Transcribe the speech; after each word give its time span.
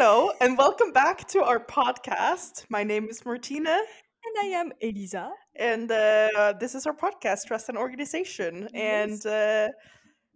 Hello, 0.00 0.30
and 0.40 0.56
welcome 0.56 0.92
back 0.92 1.26
to 1.26 1.42
our 1.42 1.58
podcast. 1.58 2.64
My 2.70 2.84
name 2.84 3.08
is 3.08 3.26
Martina, 3.26 3.70
And 3.72 4.34
I 4.40 4.46
am 4.56 4.70
Elisa. 4.80 5.28
and 5.56 5.90
uh, 5.90 6.54
this 6.60 6.76
is 6.76 6.86
our 6.86 6.94
podcast, 6.94 7.38
Stress 7.38 7.68
and 7.68 7.76
Organization. 7.76 8.68
And 8.74 9.24
uh, 9.26 9.70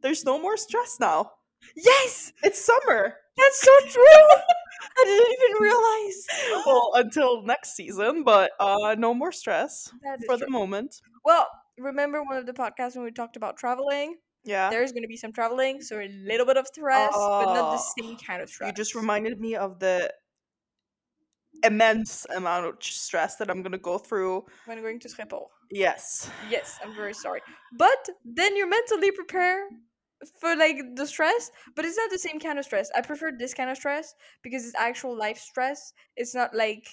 there's 0.02 0.24
no 0.24 0.40
more 0.42 0.56
stress 0.56 0.96
now. 0.98 1.30
Yes, 1.76 2.32
It's 2.42 2.64
summer. 2.64 3.14
that's 3.36 3.60
so 3.60 3.70
true. 3.88 4.02
I 4.98 5.04
didn't 5.04 5.32
even 5.32 5.62
realize. 5.62 6.26
Well, 6.66 6.90
until 6.94 7.42
next 7.44 7.76
season, 7.76 8.24
but 8.24 8.50
uh, 8.58 8.96
no 8.98 9.14
more 9.14 9.30
stress 9.30 9.88
for 10.26 10.36
true. 10.36 10.38
the 10.38 10.50
moment. 10.50 10.96
Well, 11.24 11.46
remember 11.78 12.24
one 12.24 12.36
of 12.36 12.46
the 12.46 12.52
podcasts 12.52 12.96
when 12.96 13.04
we 13.04 13.12
talked 13.12 13.36
about 13.36 13.56
traveling? 13.58 14.16
Yeah. 14.44 14.70
There's 14.70 14.92
going 14.92 15.02
to 15.02 15.08
be 15.08 15.16
some 15.16 15.32
traveling, 15.32 15.82
so 15.82 16.00
a 16.00 16.08
little 16.08 16.46
bit 16.46 16.56
of 16.56 16.66
stress, 16.66 17.12
but 17.12 17.46
not 17.46 17.70
the 17.70 17.78
Oh, 17.78 17.92
same 17.98 18.16
kind 18.16 18.42
of 18.42 18.48
stress. 18.48 18.68
You 18.68 18.74
just 18.74 18.94
reminded 18.94 19.40
me 19.40 19.54
of 19.54 19.78
the 19.78 20.12
immense 21.64 22.26
amount 22.34 22.66
of 22.66 22.74
stress 22.82 23.36
that 23.36 23.50
I'm 23.50 23.62
going 23.62 23.72
to 23.72 23.78
go 23.78 23.98
through. 23.98 24.44
when 24.66 24.80
going 24.82 24.98
to 25.00 25.08
Schiphol. 25.08 25.46
Yes. 25.70 26.30
Yes, 26.50 26.78
I'm 26.82 26.94
very 26.94 27.14
sorry. 27.14 27.40
But 27.78 28.08
then 28.24 28.56
you're 28.56 28.68
mentally 28.68 29.10
prepare 29.12 29.68
for 30.40 30.54
like 30.56 30.78
the 30.96 31.06
stress, 31.06 31.50
but 31.76 31.84
it's 31.84 31.96
not 31.96 32.10
the 32.10 32.18
same 32.18 32.40
kind 32.40 32.58
of 32.58 32.64
stress. 32.64 32.90
I 32.96 33.00
prefer 33.00 33.32
this 33.36 33.54
kind 33.54 33.70
of 33.70 33.76
stress 33.76 34.14
because 34.42 34.64
it's 34.66 34.74
actual 34.76 35.16
life 35.16 35.38
stress. 35.38 35.92
It's 36.16 36.34
not 36.34 36.54
like 36.54 36.86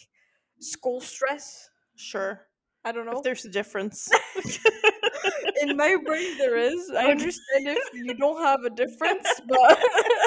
school 0.59 1.02
stress. 1.02 1.70
Sure. 1.95 2.47
I 2.86 2.91
don't 2.91 3.05
know. 3.05 3.17
If 3.17 3.23
there's 3.23 3.45
a 3.45 3.50
difference. 3.50 4.09
In 5.62 5.76
my 5.78 5.96
brain, 6.05 6.38
there 6.38 6.58
is. 6.58 6.90
I 6.91 7.05
understand 7.12 7.68
if 7.68 7.78
you 7.94 8.14
don't 8.16 8.41
have 8.44 8.64
a 8.64 8.70
difference, 8.70 9.28
but 9.48 9.80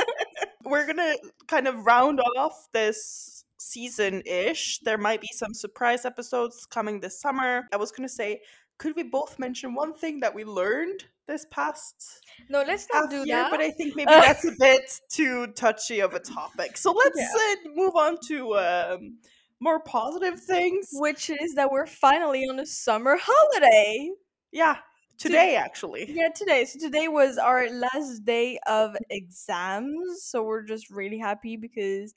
we're 0.64 0.86
gonna 0.86 1.14
kind 1.48 1.66
of 1.68 1.86
round 1.86 2.20
off 2.36 2.68
this 2.72 3.44
season 3.58 4.22
ish. 4.26 4.78
There 4.80 4.98
might 4.98 5.20
be 5.20 5.28
some 5.32 5.54
surprise 5.54 6.04
episodes 6.04 6.66
coming 6.66 7.00
this 7.00 7.20
summer. 7.20 7.68
I 7.72 7.76
was 7.76 7.92
gonna 7.92 8.08
say, 8.08 8.40
could 8.78 8.96
we 8.96 9.02
both 9.04 9.38
mention 9.38 9.74
one 9.74 9.94
thing 9.94 10.20
that 10.20 10.34
we 10.34 10.44
learned 10.44 11.04
this 11.28 11.46
past 11.50 12.20
no, 12.50 12.62
let's 12.66 12.88
not 12.92 13.08
do 13.08 13.18
year? 13.24 13.36
that. 13.36 13.50
But 13.50 13.60
I 13.60 13.70
think 13.70 13.94
maybe 13.94 14.10
that's 14.10 14.44
a 14.44 14.52
bit 14.58 15.00
too 15.08 15.46
touchy 15.54 16.00
of 16.00 16.14
a 16.14 16.18
topic. 16.20 16.76
So 16.76 16.90
let's 16.92 17.18
Yeah. 17.18 17.28
uh, 17.66 17.68
move 17.76 17.94
on 17.94 18.18
to 18.28 18.56
um, 18.56 19.18
more 19.60 19.78
positive 19.80 20.40
things. 20.40 20.88
Which 20.94 21.30
is 21.30 21.54
that 21.54 21.70
we're 21.70 21.86
finally 21.86 22.42
on 22.48 22.58
a 22.58 22.66
summer 22.66 23.16
holiday. 23.20 24.10
Yeah, 24.52 24.76
today 25.18 25.56
actually. 25.56 26.06
Yeah, 26.12 26.28
today. 26.34 26.64
So 26.66 26.78
today 26.78 27.08
was 27.08 27.38
our 27.38 27.68
last 27.70 28.24
day 28.24 28.58
of 28.66 28.96
exams. 29.10 30.22
So 30.24 30.42
we're 30.42 30.62
just 30.62 30.90
really 30.90 31.18
happy 31.18 31.56
because 31.56 32.14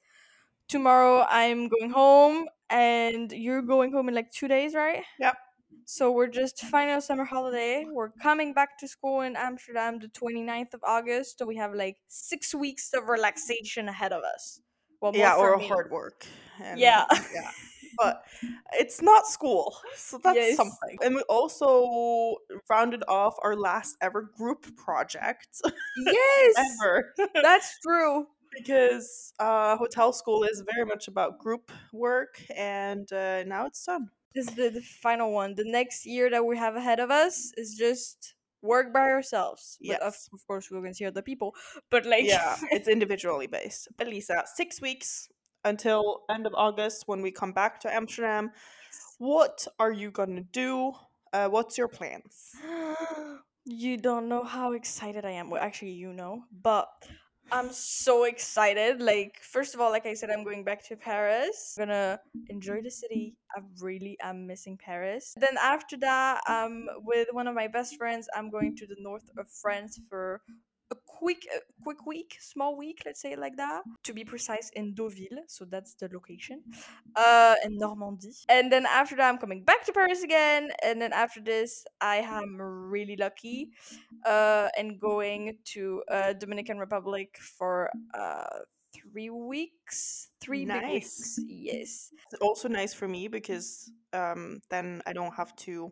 tomorrow 0.68 1.26
I'm 1.30 1.70
going 1.70 1.92
home 1.92 2.48
and 2.70 3.32
you're 3.32 3.62
going 3.62 3.92
home 3.94 4.10
in 4.10 4.16
like 4.16 4.32
two 4.32 4.48
days, 4.48 4.74
right? 4.76 5.04
Yep. 5.20 5.36
So 5.86 6.12
we're 6.12 6.28
just 6.28 6.62
final 6.66 7.00
summer 7.00 7.26
holiday. 7.26 7.86
We're 7.90 8.10
coming 8.10 8.54
back 8.54 8.78
to 8.80 8.88
school 8.88 9.22
in 9.22 9.36
Amsterdam 9.36 10.00
the 10.00 10.08
29th 10.08 10.74
of 10.74 10.82
August. 10.84 11.38
So 11.38 11.46
we 11.46 11.58
have 11.58 11.74
like 11.74 11.98
six 12.08 12.56
weeks 12.56 12.92
of 12.94 13.08
relaxation 13.08 13.88
ahead 13.88 14.12
of 14.12 14.24
us. 14.24 14.62
Well, 15.02 15.12
Yeah, 15.16 15.36
or 15.36 15.58
me. 15.58 15.68
hard 15.68 15.92
work. 15.92 16.26
and- 16.64 16.80
Yeah. 16.80 17.06
yeah. 17.34 17.52
But 17.98 18.24
it's 18.74 19.02
not 19.02 19.28
school, 19.28 19.76
so 19.96 20.20
that's 20.24 20.36
Yes. 20.38 20.56
something. 20.58 20.98
And 21.02 21.16
we 21.16 21.22
also 21.30 22.38
rounded 22.70 23.04
off 23.08 23.36
our 23.44 23.56
last 23.56 23.98
ever 24.02 24.22
group 24.22 24.76
project 24.76 25.62
Yes, 25.98 26.56
ever 26.82 27.14
that's 27.42 27.80
true. 27.82 28.28
because 28.58 29.34
uh, 29.40 29.76
hotel 29.78 30.14
school 30.14 30.44
is 30.44 30.64
very 30.74 30.86
much 30.86 31.08
about 31.08 31.40
group 31.40 31.72
work, 31.92 32.42
and 32.56 33.12
uh, 33.12 33.44
now 33.44 33.66
it's 33.66 33.84
done. 33.86 34.10
This 34.34 34.48
is 34.50 34.56
the, 34.56 34.70
the 34.70 34.82
final 34.82 35.32
one. 35.32 35.56
The 35.56 35.64
next 35.66 36.06
year 36.06 36.30
that 36.30 36.46
we 36.46 36.58
have 36.58 36.76
ahead 36.76 37.00
of 37.00 37.10
us 37.12 37.52
is 37.58 37.76
just 37.76 38.36
work 38.62 38.94
by 38.94 39.02
ourselves. 39.10 39.78
But 39.86 40.02
of, 40.02 40.14
Yes. 40.14 40.30
of 40.34 40.46
course, 40.48 40.70
we're 40.72 40.80
going 40.82 40.92
to 40.92 40.96
see 40.98 41.06
other 41.06 41.22
people. 41.22 41.56
But 41.90 42.06
like, 42.06 42.26
Yeah, 42.26 42.56
it's 42.72 42.88
individually 42.98 43.48
based. 43.48 43.88
Elisa, 44.00 44.44
six 44.56 44.82
weeks 44.82 45.30
until 45.66 46.22
end 46.30 46.48
of 46.48 46.54
August 46.56 47.04
when 47.08 47.22
we 47.22 47.32
come 47.32 47.52
back 47.52 47.80
to 47.82 47.94
Amsterdam. 47.94 48.52
What 49.18 49.68
are 49.80 49.92
you 49.92 50.12
gonna 50.12 50.42
do? 50.42 50.94
Uh, 51.34 51.50
what's 51.50 51.78
your 51.78 51.90
plans? 51.90 52.56
you 53.66 53.98
don't 53.98 54.30
know 54.30 54.44
how 54.44 54.74
excited 54.74 55.26
I 55.26 55.32
am. 55.32 55.50
Well, 55.50 55.62
actually, 55.62 55.92
you 55.92 56.14
know, 56.14 56.44
but 56.62 56.88
I'm 57.52 57.72
so 57.72 58.24
excited. 58.24 59.02
Like, 59.02 59.40
first 59.42 59.76
of 59.76 59.82
all, 59.82 59.92
like 59.92 60.06
I 60.06 60.14
said, 60.14 60.30
I'm 60.30 60.44
going 60.44 60.64
back 60.64 60.84
to 60.88 60.96
Paris. 60.96 61.76
I'm 61.78 61.88
gonna 61.88 62.20
enjoy 62.50 62.82
the 62.82 62.92
city. 62.92 63.36
I 63.56 63.62
really 63.82 64.18
am 64.22 64.48
missing 64.48 64.78
Paris. 64.78 65.36
Then 65.38 65.58
after 65.62 65.98
that, 65.98 66.42
um, 66.50 66.88
with 67.04 67.28
one 67.32 67.48
of 67.48 67.56
my 67.56 67.68
best 67.68 67.98
friends, 67.98 68.28
I'm 68.36 68.50
going 68.50 68.76
to 68.78 68.88
the 68.88 68.96
north 69.00 69.30
of 69.38 69.48
France 69.50 70.00
for 70.10 70.42
a 70.92 70.96
quick, 71.06 71.48
a 71.56 71.60
quick 71.84 72.06
week, 72.06 72.38
small 72.40 72.78
week, 72.78 73.02
let's 73.06 73.22
say 73.22 73.32
it 73.32 73.40
like 73.40 73.58
that. 73.58 73.84
To 74.04 74.14
be 74.14 74.24
precise, 74.24 74.70
in 74.76 74.94
Deauville, 74.94 75.44
so 75.48 75.66
that's 75.66 75.96
the 75.96 76.10
location, 76.12 76.62
uh, 77.16 77.56
in 77.66 77.78
Normandy. 77.78 78.34
And 78.50 78.72
then 78.72 78.86
after 78.86 79.16
that, 79.16 79.30
I'm 79.30 79.38
coming 79.38 79.64
back 79.64 79.86
to 79.86 79.92
Paris 79.94 80.24
again. 80.24 80.70
And 80.84 81.02
then 81.02 81.14
after 81.14 81.42
this, 81.42 81.86
I 82.02 82.18
am 82.18 82.58
really 82.60 83.16
lucky, 83.16 83.72
uh, 84.26 84.68
and 84.78 85.00
going 85.00 85.58
to 85.74 86.04
uh, 86.12 86.34
Dominican 86.34 86.78
Republic 86.78 87.38
for 87.40 87.90
uh 88.14 88.60
three 89.12 89.30
weeks, 89.30 90.30
three 90.40 90.66
Nice. 90.66 90.84
weeks. 90.88 91.40
Yes. 91.48 92.12
It's 92.32 92.42
also 92.42 92.70
nice 92.70 92.94
for 92.94 93.08
me 93.08 93.28
because 93.28 93.92
um, 94.14 94.60
then 94.70 95.02
I 95.06 95.14
don't 95.14 95.34
have 95.36 95.56
to, 95.68 95.92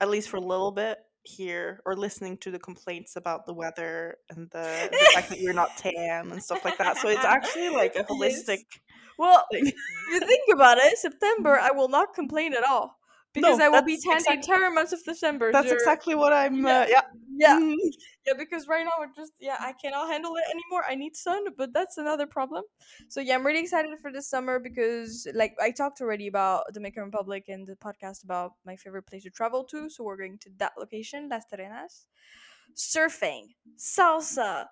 at 0.00 0.10
least 0.10 0.28
for 0.28 0.38
a 0.38 0.40
little 0.40 0.72
bit, 0.72 0.98
hear 1.24 1.80
or 1.86 1.96
listening 1.96 2.36
to 2.38 2.50
the 2.50 2.58
complaints 2.58 3.16
about 3.16 3.46
the 3.46 3.54
weather 3.54 4.16
and 4.30 4.50
the, 4.50 4.88
the 4.90 5.10
fact 5.14 5.28
that 5.28 5.40
you're 5.40 5.52
not 5.52 5.76
tan 5.76 6.30
and 6.32 6.42
stuff 6.42 6.64
like 6.64 6.78
that. 6.78 6.96
So 6.98 7.08
it's 7.08 7.24
actually 7.24 7.70
like 7.70 7.94
a 7.96 8.04
holistic 8.04 8.64
Well, 9.18 9.44
you 9.52 10.20
think 10.20 10.48
about 10.52 10.78
it, 10.78 10.98
September, 10.98 11.58
I 11.60 11.70
will 11.72 11.88
not 11.88 12.14
complain 12.14 12.54
at 12.54 12.64
all 12.64 12.98
because 13.32 13.58
No, 13.58 13.64
I 13.64 13.68
will 13.68 13.82
be 13.82 13.96
tan 13.96 14.14
the 14.14 14.18
exact- 14.18 14.48
entire 14.48 14.70
month 14.70 14.92
of 14.92 15.02
December. 15.04 15.52
That's 15.52 15.70
exactly 15.70 16.14
what 16.14 16.32
I'm. 16.32 16.64
Yeah. 16.64 16.80
Uh, 16.80 16.86
yeah. 16.88 17.02
Yeah, 17.36 17.58
Mhm. 17.60 17.76
yeah. 18.26 18.34
Because 18.38 18.68
right 18.68 18.84
now 18.84 18.92
we're 18.98 19.12
just 19.16 19.32
yeah, 19.40 19.56
I 19.60 19.72
cannot 19.72 20.08
handle 20.10 20.34
it 20.36 20.44
anymore. 20.50 20.84
I 20.88 20.94
need 20.94 21.16
sun, 21.16 21.44
but 21.56 21.72
that's 21.72 21.98
another 21.98 22.26
problem. 22.26 22.64
So 23.08 23.20
yeah, 23.20 23.34
I'm 23.34 23.46
really 23.46 23.60
excited 23.60 23.90
for 24.00 24.12
this 24.12 24.28
summer 24.28 24.58
because 24.58 25.26
like 25.34 25.54
I 25.60 25.70
talked 25.70 26.00
already 26.00 26.26
about 26.28 26.64
the 26.68 26.72
Dominican 26.74 27.04
Republic 27.04 27.44
in 27.48 27.64
the 27.64 27.76
podcast 27.76 28.24
about 28.24 28.52
my 28.66 28.76
favorite 28.76 29.04
place 29.06 29.22
to 29.24 29.30
travel 29.30 29.64
to. 29.64 29.88
So 29.90 30.04
we're 30.04 30.16
going 30.16 30.38
to 30.40 30.50
that 30.58 30.72
location, 30.78 31.28
Las 31.30 31.44
Terrenas. 31.52 32.06
Surfing, 32.76 33.48
salsa. 33.78 34.66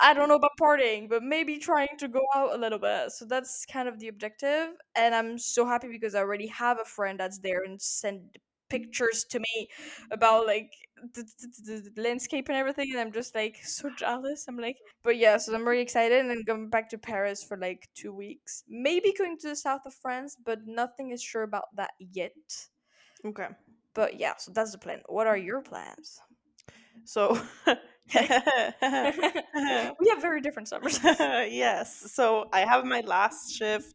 I 0.00 0.12
don't 0.14 0.28
know 0.28 0.36
about 0.36 0.52
partying, 0.60 1.08
but 1.08 1.22
maybe 1.22 1.58
trying 1.58 1.96
to 1.98 2.08
go 2.08 2.20
out 2.34 2.54
a 2.54 2.58
little 2.58 2.78
bit. 2.78 3.10
So 3.12 3.24
that's 3.24 3.64
kind 3.66 3.88
of 3.88 3.98
the 3.98 4.08
objective. 4.08 4.68
And 4.94 5.14
I'm 5.14 5.38
so 5.38 5.64
happy 5.66 5.88
because 5.88 6.14
I 6.14 6.20
already 6.20 6.46
have 6.48 6.78
a 6.80 6.84
friend 6.84 7.18
that's 7.18 7.38
there 7.38 7.62
and 7.64 7.80
send 7.80 8.38
pictures 8.72 9.24
to 9.30 9.38
me 9.38 9.68
about 10.10 10.46
like 10.46 10.72
the, 11.14 11.24
the, 11.66 11.90
the, 11.94 12.02
landscape 12.02 12.48
and 12.48 12.56
everything. 12.56 12.88
And 12.92 13.00
I'm 13.00 13.12
just 13.12 13.34
like 13.34 13.56
so 13.62 13.90
jealous. 13.98 14.46
I'm 14.48 14.56
like, 14.56 14.78
but 15.04 15.16
yeah, 15.18 15.36
so 15.36 15.54
I'm 15.54 15.68
really 15.68 15.82
excited. 15.82 16.18
And 16.20 16.30
then 16.30 16.42
going 16.46 16.70
back 16.70 16.88
to 16.90 16.98
Paris 16.98 17.44
for 17.44 17.56
like 17.56 17.88
two 17.94 18.12
weeks. 18.12 18.64
Maybe 18.68 19.12
going 19.16 19.36
to 19.38 19.48
the 19.48 19.56
south 19.56 19.82
of 19.86 19.94
France, 19.94 20.36
but 20.44 20.60
nothing 20.66 21.10
is 21.10 21.22
sure 21.22 21.42
about 21.42 21.64
that 21.76 21.90
yet. 21.98 22.32
Okay. 23.24 23.48
But 23.94 24.18
yeah, 24.18 24.34
so 24.38 24.52
that's 24.52 24.72
the 24.72 24.78
plan. 24.78 25.00
What 25.06 25.26
are 25.26 25.36
your 25.36 25.60
plans? 25.60 26.20
So. 27.04 27.40
we 28.14 28.20
have 30.08 30.20
very 30.20 30.40
different 30.40 30.68
summers. 30.68 30.98
yes. 31.02 32.12
So 32.12 32.48
I 32.52 32.60
have 32.60 32.84
my 32.84 33.00
last 33.00 33.54
shift 33.54 33.94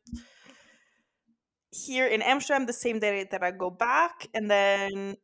here 1.85 2.07
in 2.07 2.21
Amsterdam 2.21 2.65
the 2.65 2.74
same 2.74 3.00
day 3.00 3.27
that 3.31 3.44
I 3.44 3.51
go 3.51 3.69
back, 3.69 4.27
and 4.33 4.50
then 4.50 5.15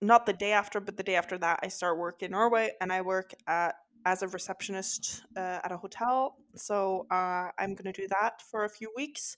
not 0.00 0.26
the 0.26 0.32
day 0.32 0.52
after, 0.52 0.80
but 0.80 0.96
the 0.96 1.02
day 1.02 1.16
after 1.16 1.38
that, 1.38 1.60
I 1.62 1.68
start 1.68 1.98
work 1.98 2.22
in 2.22 2.32
Norway, 2.32 2.72
and 2.80 2.92
I 2.92 3.00
work 3.00 3.32
at 3.46 3.74
as 4.06 4.22
a 4.22 4.28
receptionist 4.28 5.22
uh, 5.34 5.60
at 5.64 5.72
a 5.72 5.78
hotel. 5.78 6.36
So 6.54 7.06
uh, 7.10 7.48
I'm 7.58 7.74
gonna 7.74 7.92
do 7.92 8.06
that 8.08 8.42
for 8.42 8.64
a 8.64 8.68
few 8.68 8.90
weeks, 8.94 9.36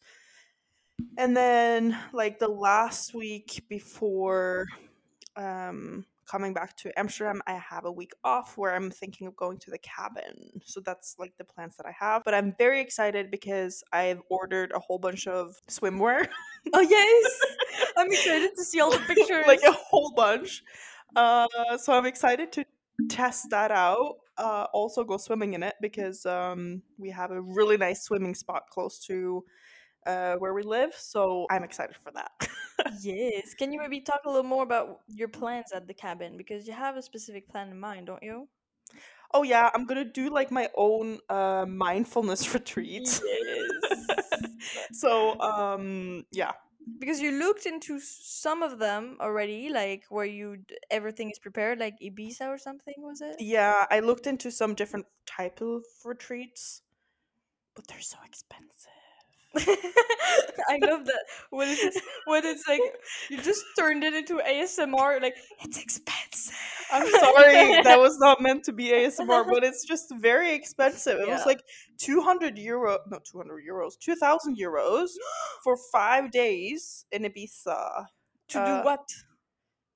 and 1.17 1.37
then 1.37 1.97
like 2.13 2.39
the 2.39 2.49
last 2.49 3.15
week 3.15 3.65
before 3.69 4.67
um, 5.37 6.05
coming 6.27 6.53
back 6.53 6.77
to 6.79 6.99
Amsterdam, 6.99 7.41
I 7.47 7.55
have 7.55 7.85
a 7.85 7.93
week 7.93 8.13
off 8.25 8.57
where 8.59 8.75
I'm 8.75 8.91
thinking 8.91 9.27
of 9.27 9.37
going 9.37 9.59
to 9.59 9.71
the 9.71 9.79
cabin. 9.79 10.61
So 10.65 10.81
that's 10.81 11.17
like 11.19 11.33
the 11.39 11.45
plans 11.45 11.77
that 11.77 11.87
I 11.87 11.93
have. 11.99 12.23
But 12.25 12.35
I'm 12.35 12.55
very 12.59 12.81
excited 12.81 13.31
because 13.31 13.83
I've 13.93 14.21
ordered 14.29 14.73
a 14.75 14.79
whole 14.79 14.99
bunch 14.99 15.27
of 15.27 15.61
swimwear, 15.69 16.29
oh 16.73 16.81
yes, 16.81 17.41
I'm 17.97 18.11
excited 18.11 18.51
to 18.57 18.65
see 18.65 18.81
all 18.81 18.91
the 18.91 18.99
pictures. 18.99 19.45
like 19.47 19.63
a 19.67 19.73
whole 19.73 20.13
bunch. 20.15 20.63
Uh, 21.15 21.47
so 21.79 21.93
I'm 21.93 22.07
excited 22.07 22.53
to 22.53 22.65
test 23.09 23.51
that 23.51 23.71
out. 23.71 24.17
uh, 24.39 24.67
also 24.73 25.05
go 25.05 25.17
swimming 25.17 25.55
in 25.55 25.63
it 25.63 25.75
because 25.81 26.27
um, 26.27 26.83
we 26.99 27.11
have 27.11 27.31
a 27.31 27.41
really 27.41 27.77
nice 27.77 28.03
swimming 28.03 28.35
spot 28.35 28.65
close 28.71 28.99
to 29.07 29.45
uh, 30.07 30.35
where 30.37 30.55
we 30.55 30.63
live. 30.63 30.95
So 30.95 31.47
I'm 31.51 31.65
excited 31.65 31.97
for 31.97 32.13
that. 32.13 32.31
yes. 33.01 33.55
Can 33.55 33.73
you 33.73 33.79
maybe 33.79 34.01
talk 34.01 34.21
a 34.27 34.29
little 34.29 34.43
more 34.49 34.63
about 34.63 35.01
your 35.09 35.29
plans 35.29 35.73
at 35.75 35.87
the 35.87 35.95
cabin 35.95 36.37
because 36.37 36.67
you 36.67 36.73
have 36.73 36.97
a 36.97 37.03
specific 37.03 37.49
plan 37.49 37.69
in 37.71 37.79
mind, 37.79 38.07
don't 38.07 38.23
you? 38.23 38.49
oh 39.35 39.43
yeah, 39.43 39.71
I'm 39.75 39.85
gonna 39.87 40.05
do 40.05 40.31
like 40.31 40.51
my 40.51 40.69
own 40.77 41.19
uh, 41.29 41.67
mindfulness 41.69 42.55
retreat. 42.59 43.21
Yes. 43.25 44.07
so 44.93 45.39
um, 45.41 46.25
yeah, 46.33 46.53
because 46.99 47.21
you 47.21 47.33
looked 47.33 47.67
into 47.67 47.99
some 48.01 48.63
of 48.63 48.79
them 48.79 49.17
already, 49.21 49.69
like 49.69 50.05
where 50.09 50.25
you 50.25 50.59
d- 50.59 50.77
everything 50.91 51.31
is 51.31 51.39
prepared, 51.39 51.79
like 51.79 51.95
Ibiza 52.03 52.47
or 52.47 52.59
something, 52.59 52.95
was 52.99 53.21
it? 53.21 53.37
yeah. 53.41 53.87
I 53.91 54.01
looked 54.01 54.27
into 54.27 54.51
some 54.51 54.75
different 54.75 55.07
type 55.27 55.61
of 55.61 55.83
retreats, 56.05 56.83
but 57.75 57.87
they're 57.89 58.01
so 58.01 58.19
expensive. 58.25 58.93
I 60.69 60.79
love 60.83 61.07
that 61.07 61.25
when 61.51 61.69
it's 61.69 62.01
when 62.27 62.45
it's 62.45 62.67
like 62.69 62.81
you 63.31 63.41
just 63.41 63.65
turned 63.79 64.05
it 64.05 64.15
into 64.15 64.37
ASMR, 64.37 65.23
like 65.23 65.37
it's 65.63 65.81
expensive. 65.81 66.55
I'm 66.93 67.11
sorry, 67.11 67.83
that 67.85 67.99
was 67.99 68.19
not 68.19 68.41
meant 68.41 68.65
to 68.65 68.73
be 68.73 68.91
ASMR, 68.91 69.47
but 69.49 69.65
it's 69.65 69.85
just 69.85 70.13
very 70.17 70.55
expensive. 70.55 71.19
It 71.19 71.29
was 71.29 71.47
like 71.47 71.63
200 71.99 72.59
euro, 72.59 72.99
not 73.09 73.25
200 73.25 73.63
euros, 73.69 73.99
2,000 73.99 74.57
euros 74.57 75.09
for 75.65 75.77
five 75.93 76.31
days 76.31 77.05
in 77.11 77.23
Ibiza 77.23 78.07
to 78.49 78.61
uh, 78.61 78.81
do 78.81 78.85
what? 78.85 79.09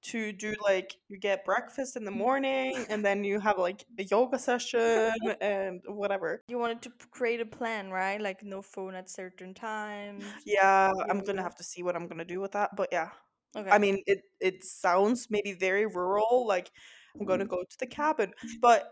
To 0.02 0.32
do 0.32 0.54
like, 0.62 0.96
you 1.08 1.18
get 1.18 1.44
breakfast 1.44 1.96
in 1.96 2.04
the 2.04 2.10
mm. 2.10 2.16
morning 2.16 2.86
and 2.88 3.04
then 3.04 3.24
you 3.24 3.40
have 3.40 3.58
like 3.58 3.84
a 3.98 4.04
yoga 4.04 4.38
session 4.38 5.12
and 5.40 5.80
whatever. 5.86 6.42
You 6.48 6.58
wanted 6.58 6.82
to 6.82 6.92
create 7.10 7.40
a 7.40 7.46
plan, 7.46 7.90
right? 7.90 8.20
Like 8.20 8.42
no 8.42 8.62
phone 8.62 8.94
at 8.94 9.10
certain 9.10 9.54
times. 9.68 10.24
Yeah, 10.44 10.90
I'm 11.08 11.20
gonna 11.20 11.42
have 11.42 11.56
to 11.56 11.64
see 11.64 11.82
what 11.82 11.96
I'm 11.96 12.06
gonna 12.06 12.24
do 12.24 12.40
with 12.40 12.52
that, 12.52 12.76
but 12.76 12.88
yeah. 12.92 13.10
Okay. 13.56 13.70
I 13.70 13.78
mean, 13.78 14.02
it 14.06 14.22
it 14.40 14.64
sounds 14.64 15.26
maybe 15.28 15.52
very 15.54 15.86
rural, 15.86 16.46
like 16.46 16.70
I'm 17.18 17.26
gonna 17.26 17.44
mm. 17.44 17.50
go 17.50 17.64
to 17.68 17.78
the 17.78 17.86
cabin, 17.86 18.32
but 18.60 18.88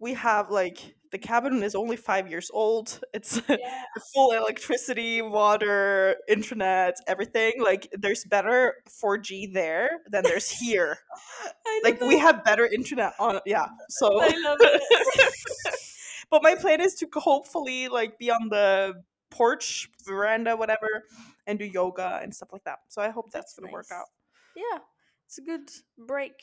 we 0.00 0.14
have 0.14 0.50
like 0.50 0.96
the 1.12 1.18
cabin 1.18 1.62
is 1.62 1.74
only 1.74 1.96
five 1.96 2.28
years 2.30 2.50
old. 2.52 3.00
It's 3.14 3.40
yeah. 3.48 3.56
full 4.14 4.32
electricity, 4.32 5.20
water, 5.22 6.16
internet, 6.28 6.96
everything. 7.06 7.54
Like 7.60 7.88
there's 7.98 8.24
better 8.24 8.74
4G 8.88 9.52
there 9.52 9.90
than 10.10 10.22
there's 10.24 10.50
here. 10.50 10.98
Like 11.84 12.00
know. 12.00 12.08
we 12.08 12.18
have 12.18 12.44
better 12.44 12.66
internet 12.66 13.12
on 13.18 13.40
yeah. 13.46 13.66
So 13.88 14.20
I 14.20 14.28
love 14.44 14.58
it. 14.60 14.82
but 16.30 16.42
my 16.42 16.54
plan 16.54 16.80
is 16.80 16.94
to 16.96 17.08
hopefully 17.14 17.88
like 17.88 18.18
be 18.18 18.30
on 18.30 18.48
the 18.48 19.02
porch, 19.30 19.88
veranda, 20.04 20.56
whatever, 20.56 21.04
and 21.46 21.58
do 21.58 21.64
yoga 21.64 22.20
and 22.22 22.34
stuff 22.34 22.50
like 22.52 22.64
that. 22.64 22.78
So 22.88 23.00
I 23.02 23.10
hope 23.10 23.30
that's, 23.32 23.54
That's 23.54 23.58
gonna 23.60 23.72
work 23.72 23.86
out. 23.92 24.06
yeah, 24.56 24.78
it's 25.26 25.38
a 25.38 25.42
good 25.42 25.70
break, 25.96 26.34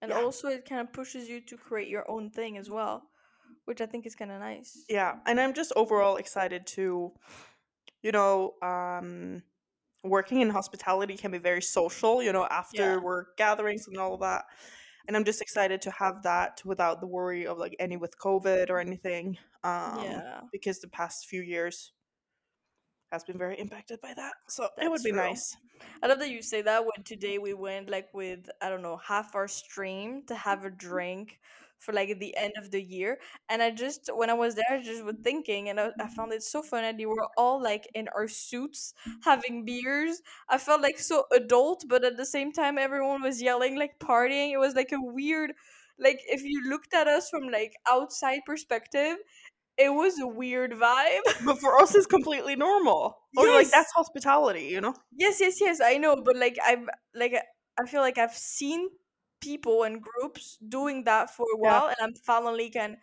and 0.00 0.10
Yeah. 0.10 0.20
also 0.22 0.48
it 0.48 0.64
kind 0.68 0.80
of 0.80 0.92
pushes 0.92 1.28
you 1.28 1.40
to 1.42 1.56
create 1.56 1.88
your 1.88 2.10
own 2.10 2.30
thing 2.30 2.56
as 2.58 2.68
well, 2.70 3.02
which 3.64 3.80
I 3.80 3.86
think 3.86 4.06
is 4.06 4.14
kind 4.14 4.30
of 4.30 4.40
nice. 4.40 4.84
yeah 4.88 5.16
and 5.26 5.40
i'm 5.40 5.54
just 5.54 5.72
overall 5.76 6.16
excited 6.16 6.66
to 6.66 7.12
you 8.02 8.12
know 8.12 8.54
um 8.62 9.42
working 10.02 10.40
in 10.40 10.50
hospitality 10.50 11.16
can 11.16 11.30
be 11.30 11.38
very 11.38 11.62
social 11.62 12.22
you 12.22 12.32
know 12.32 12.46
after 12.50 13.00
work 13.00 13.36
gatherings 13.36 13.86
and 13.88 13.96
all 13.96 14.14
of 14.14 14.20
that 14.20 14.44
and 15.08 15.16
i'm 15.16 15.24
just 15.24 15.40
excited 15.40 15.80
to 15.82 15.90
have 15.90 16.22
that 16.22 16.60
without 16.64 17.00
the 17.00 17.06
worry 17.06 17.46
of 17.46 17.58
like 17.58 17.74
any 17.78 17.96
with 17.96 18.16
covid 18.18 18.68
or 18.70 18.78
anything 18.78 19.38
um 19.64 20.02
yeah, 20.04 20.40
because 20.52 20.78
the 20.80 20.88
past 20.88 21.26
few 21.26 21.40
years 21.40 21.92
has 23.10 23.24
been 23.24 23.38
very 23.38 23.58
impacted 23.58 23.98
by 24.02 24.12
that 24.14 24.34
so 24.48 24.68
it 24.80 24.90
would 24.90 25.02
be 25.02 25.10
true. 25.10 25.20
nice 25.20 25.56
I 26.02 26.06
love 26.06 26.18
that 26.20 26.30
you 26.30 26.42
say 26.42 26.62
that. 26.62 26.82
When 26.84 27.04
today 27.04 27.38
we 27.38 27.54
went 27.54 27.90
like 27.90 28.08
with 28.12 28.48
I 28.62 28.68
don't 28.68 28.82
know 28.82 28.96
half 28.96 29.34
our 29.34 29.48
stream 29.48 30.22
to 30.26 30.34
have 30.34 30.64
a 30.64 30.70
drink 30.86 31.40
for 31.78 31.92
like 31.92 32.18
the 32.18 32.36
end 32.36 32.54
of 32.56 32.70
the 32.70 32.82
year, 32.82 33.18
and 33.48 33.62
I 33.62 33.70
just 33.70 34.10
when 34.14 34.30
I 34.30 34.34
was 34.34 34.54
there, 34.54 34.64
I 34.70 34.82
just 34.82 35.04
was 35.04 35.16
thinking, 35.22 35.68
and 35.68 35.78
I, 35.78 35.86
I 35.86 35.88
mm-hmm. 35.88 36.14
found 36.14 36.32
it 36.32 36.42
so 36.42 36.62
funny. 36.62 36.96
they 36.96 37.06
were 37.06 37.26
all 37.36 37.62
like 37.62 37.88
in 37.94 38.08
our 38.08 38.28
suits 38.28 38.94
having 39.22 39.64
beers. 39.64 40.22
I 40.48 40.58
felt 40.58 40.82
like 40.82 40.98
so 40.98 41.24
adult, 41.32 41.84
but 41.88 42.04
at 42.04 42.16
the 42.16 42.26
same 42.26 42.52
time, 42.52 42.78
everyone 42.78 43.22
was 43.22 43.42
yelling 43.42 43.78
like 43.78 43.98
partying. 43.98 44.52
It 44.52 44.58
was 44.58 44.74
like 44.74 44.92
a 44.92 45.00
weird, 45.00 45.52
like 45.98 46.20
if 46.26 46.42
you 46.42 46.68
looked 46.68 46.94
at 46.94 47.06
us 47.06 47.28
from 47.28 47.50
like 47.50 47.74
outside 47.88 48.40
perspective, 48.46 49.16
it 49.76 49.92
was 49.92 50.18
a 50.20 50.26
weird 50.26 50.72
vibe. 50.72 51.20
but 51.44 51.58
for 51.58 51.80
us 51.80 51.94
it's 51.94 52.06
completely 52.06 52.56
normal 52.56 53.18
or 53.36 53.46
like 53.48 53.70
that's 53.70 53.92
hospitality 53.92 54.64
you 54.66 54.80
know 54.80 54.94
Yes, 55.16 55.40
yes, 55.40 55.60
yes. 55.60 55.80
I 55.82 55.96
know, 55.96 56.16
but 56.16 56.36
like 56.36 56.58
I'm 56.64 56.88
like 57.14 57.34
I 57.78 57.86
feel 57.86 58.00
like 58.00 58.18
I've 58.18 58.34
seen 58.34 58.88
people 59.44 59.84
and 59.84 60.02
groups 60.02 60.58
doing 60.68 61.04
that 61.04 61.30
for 61.36 61.46
a 61.54 61.58
Yeah. 61.62 61.80
while, 61.80 61.88
and 61.88 61.96
I'm 62.00 62.14
finally 62.14 62.70
kind 62.70 62.96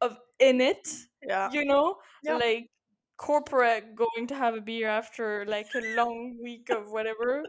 of 0.00 0.18
in 0.38 0.60
it. 0.60 0.88
yeah 1.22 1.50
You 1.52 1.64
know, 1.64 1.96
Yeah. 2.22 2.36
like 2.38 2.70
corporate 3.16 3.94
going 3.96 4.26
to 4.28 4.34
have 4.34 4.54
a 4.54 4.60
beer 4.60 4.88
after 4.88 5.44
like 5.46 5.74
a 5.74 5.80
long 5.80 6.38
week 6.42 6.70
of 6.70 6.90
whatever, 6.90 7.44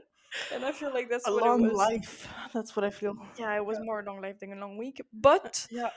and 0.51 0.65
I 0.65 0.71
feel 0.71 0.93
like 0.93 1.09
that's 1.09 1.27
a 1.27 1.31
what 1.31 1.45
long 1.45 1.59
it 1.65 1.73
was. 1.73 1.73
life 1.73 2.27
that's 2.53 2.75
what 2.75 2.83
i 2.85 2.89
feel 2.89 3.15
Yeah, 3.39 3.55
it 3.55 3.65
was 3.65 3.79
more 3.79 4.01
a 4.01 4.05
long 4.05 4.21
life 4.21 4.39
than 4.39 4.53
a 4.53 4.55
long 4.55 4.77
week, 4.77 5.01
but 5.13 5.67
yeah 5.69 5.89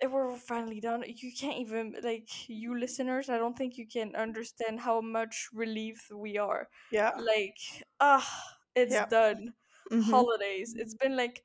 if 0.00 0.10
we're 0.10 0.36
finally 0.36 0.80
done. 0.80 1.04
You 1.06 1.32
can't 1.32 1.58
even 1.58 1.94
like 2.02 2.28
you 2.48 2.78
listeners. 2.78 3.28
I 3.28 3.38
don't 3.38 3.56
think 3.56 3.78
you 3.78 3.86
can 3.86 4.16
understand 4.16 4.80
how 4.80 5.00
much 5.00 5.48
relief 5.52 6.10
we 6.14 6.38
are. 6.38 6.68
yeah 6.90 7.12
Like 7.16 7.58
ah, 8.00 8.26
it's 8.74 8.94
Yeah. 8.94 9.06
done. 9.06 9.54
Mhm. 9.92 10.10
Holidays. 10.10 10.74
It's 10.76 10.94
been 10.94 11.16
like 11.16 11.44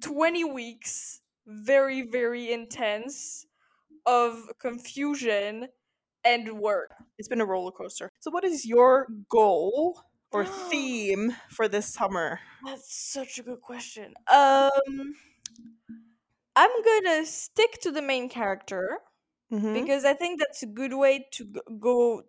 twenty 0.00 0.44
weeks, 0.44 1.20
very 1.46 2.02
very 2.02 2.52
intense, 2.52 3.46
of 4.06 4.50
confusion 4.60 5.68
and 6.24 6.60
work. 6.60 6.92
It's 7.18 7.28
been 7.28 7.40
a 7.40 7.46
roller 7.46 7.72
coaster. 7.72 8.10
So, 8.20 8.30
what 8.30 8.44
is 8.44 8.66
your 8.66 9.08
goal 9.28 10.00
or 10.32 10.44
theme 10.70 11.36
for 11.50 11.68
this 11.68 11.86
summer? 11.92 12.40
That's 12.64 12.94
such 12.94 13.38
a 13.38 13.42
good 13.42 13.60
question. 13.60 14.14
Um, 14.32 15.16
I'm 16.56 16.70
gonna 16.84 17.26
stick 17.26 17.80
to 17.82 17.90
the 17.90 18.02
main 18.02 18.28
character. 18.28 19.00
Mhm. 19.52 19.74
because 19.74 20.04
I 20.04 20.14
think 20.14 20.40
that's 20.40 20.62
a 20.62 20.66
good 20.66 20.94
way 20.94 21.28
to 21.32 21.44
go 21.78 22.24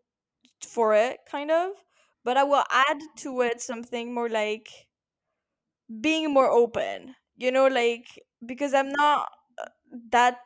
for 0.67 0.93
it, 0.95 1.21
kind 1.29 1.51
of. 1.51 1.71
But 2.23 2.37
I 2.37 2.43
will 2.43 2.65
add 2.69 2.99
to 3.17 3.41
it 3.41 3.61
something 3.61 4.13
more 4.13 4.29
like 4.29 4.69
being 6.01 6.33
more 6.33 6.49
open. 6.49 7.15
You 7.37 7.51
know, 7.51 7.67
like 7.67 8.07
because 8.45 8.73
I'm 8.73 8.91
not 8.91 9.29
uh, 9.61 9.69
that 10.11 10.39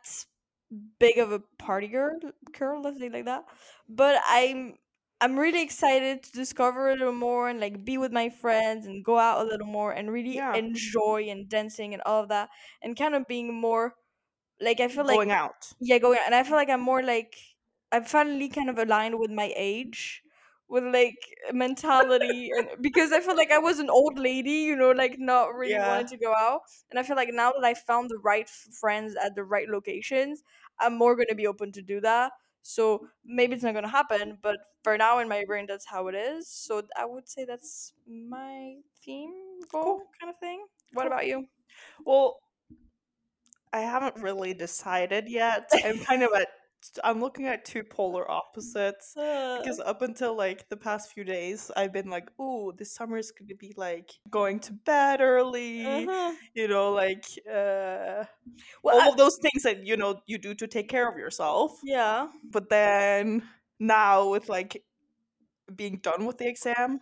big 1.00 1.18
of 1.18 1.32
a 1.32 1.40
party 1.58 1.88
girl, 1.88 2.20
girl, 2.58 2.82
let's 2.82 3.00
say 3.00 3.10
like 3.10 3.26
that. 3.26 3.46
But 3.88 4.22
I'm 4.28 4.78
I'm 5.22 5.38
really 5.38 5.62
excited 5.62 6.24
to 6.24 6.32
discover 6.32 6.90
a 6.90 6.94
little 6.96 7.12
more 7.14 7.50
and 7.50 7.60
like 7.60 7.84
be 7.84 7.98
with 7.98 8.12
my 8.12 8.30
friends 8.30 8.86
and 8.86 9.04
go 9.04 9.18
out 9.20 9.46
a 9.46 9.50
little 9.50 9.68
more 9.68 9.92
and 9.92 10.12
really 10.12 10.38
Yeah. 10.38 10.54
enjoy 10.54 11.26
and 11.30 11.50
dancing 11.50 11.94
and 11.94 12.02
all 12.06 12.24
of 12.24 12.30
that 12.30 12.50
and 12.82 12.98
kind 12.98 13.16
of 13.16 13.28
being 13.28 13.54
more 13.54 13.96
like 14.62 14.80
I 14.80 14.88
feel 14.88 15.06
like 15.06 15.22
Going 15.22 15.32
out. 15.32 15.74
yeah 15.80 15.98
going 15.98 16.18
out 16.20 16.26
and 16.26 16.36
i 16.36 16.44
feel 16.44 16.56
like 16.56 16.70
i'm 16.70 16.82
more 16.82 17.04
like 17.04 17.36
i'm 17.92 18.04
finally 18.04 18.50
kind 18.50 18.70
of 18.70 18.78
aligned 18.78 19.20
with 19.20 19.32
my 19.32 19.54
age 19.56 20.24
with 20.70 20.84
like 20.86 21.36
mentality 21.52 22.52
and 22.56 22.70
because 22.82 23.12
i 23.12 23.20
feel 23.20 23.36
like 23.36 23.52
i 23.52 23.58
was 23.58 23.80
an 23.80 23.90
old 23.90 24.18
lady 24.20 24.52
you 24.70 24.76
know 24.76 24.92
like 24.92 25.18
not 25.20 25.54
really 25.56 25.80
Yeah. 25.80 25.80
wanting 25.80 26.08
to 26.08 26.18
go 26.18 26.34
out 26.36 26.62
and 26.90 27.00
i 27.00 27.04
feel 27.04 27.16
like 27.16 27.30
now 27.34 27.52
that 27.52 27.64
i 27.66 27.74
found 27.74 28.10
the 28.10 28.18
right 28.20 28.50
friends 28.50 29.16
at 29.16 29.36
the 29.36 29.44
right 29.44 29.68
locations 29.70 30.44
i'm 30.80 30.98
more 30.98 31.16
going 31.16 31.28
to 31.28 31.36
be 31.36 31.48
open 31.48 31.72
to 31.72 31.82
do 31.82 32.00
that 32.00 32.34
so 32.62 33.08
maybe 33.26 33.54
it's 33.54 33.64
not 33.64 33.72
going 33.74 33.84
to 33.84 33.90
happen 33.90 34.38
but 34.42 34.58
for 34.84 34.98
now 34.98 35.20
in 35.20 35.28
my 35.28 35.44
brain 35.46 35.66
that's 35.68 35.88
how 35.88 36.08
it 36.08 36.16
is 36.16 36.48
so 36.48 36.82
i 36.96 37.06
would 37.06 37.28
say 37.28 37.46
that's 37.46 37.94
my 38.08 38.76
theme 39.04 39.60
goal 39.72 40.04
kind 40.20 40.30
of 40.30 40.40
thing 40.40 40.66
what 40.94 41.08
Cool. 41.08 41.08
about 41.08 41.26
you 41.26 41.48
Well, 42.06 42.42
I 43.74 43.82
haven't 43.82 44.16
really 44.22 44.54
decided 44.54 45.28
yet. 45.30 45.70
I'm 45.84 46.00
kind 46.00 46.24
of 46.24 46.30
at. 46.34 46.48
I'm 47.04 47.20
looking 47.22 47.46
at 47.48 47.66
two 47.66 47.84
polar 47.84 48.30
opposites 48.30 49.16
Uh, 49.18 49.58
because 49.60 49.80
up 49.80 50.02
until 50.02 50.36
like 50.36 50.70
the 50.70 50.78
past 50.78 51.12
few 51.14 51.24
days, 51.24 51.72
I've 51.76 51.92
been 51.94 52.10
like, 52.10 52.28
"Ooh, 52.40 52.72
this 52.78 52.94
summer 52.94 53.18
is 53.18 53.32
going 53.32 53.50
to 53.50 53.56
be 53.56 53.74
like 53.78 54.12
going 54.30 54.60
to 54.62 54.74
bed 54.74 55.22
early." 55.22 55.86
uh-huh. 55.86 56.34
You 56.56 56.68
know, 56.68 56.92
like 56.94 57.26
uh, 57.48 58.24
well 58.84 58.96
all 58.96 59.02
I- 59.02 59.10
of 59.10 59.18
those 59.18 59.38
things 59.42 59.64
that 59.64 59.86
you 59.86 59.98
know 59.98 60.22
you 60.26 60.38
do 60.38 60.54
to 60.56 60.68
take 60.68 60.88
care 60.90 61.08
of 61.12 61.18
yourself. 61.18 61.80
yeah 61.84 62.28
but 62.52 62.70
then 62.70 63.44
now 63.80 64.30
with 64.30 64.50
like 64.50 64.84
being 65.76 65.98
done 66.02 66.26
with 66.26 66.38
the 66.38 66.48
exam 66.48 67.00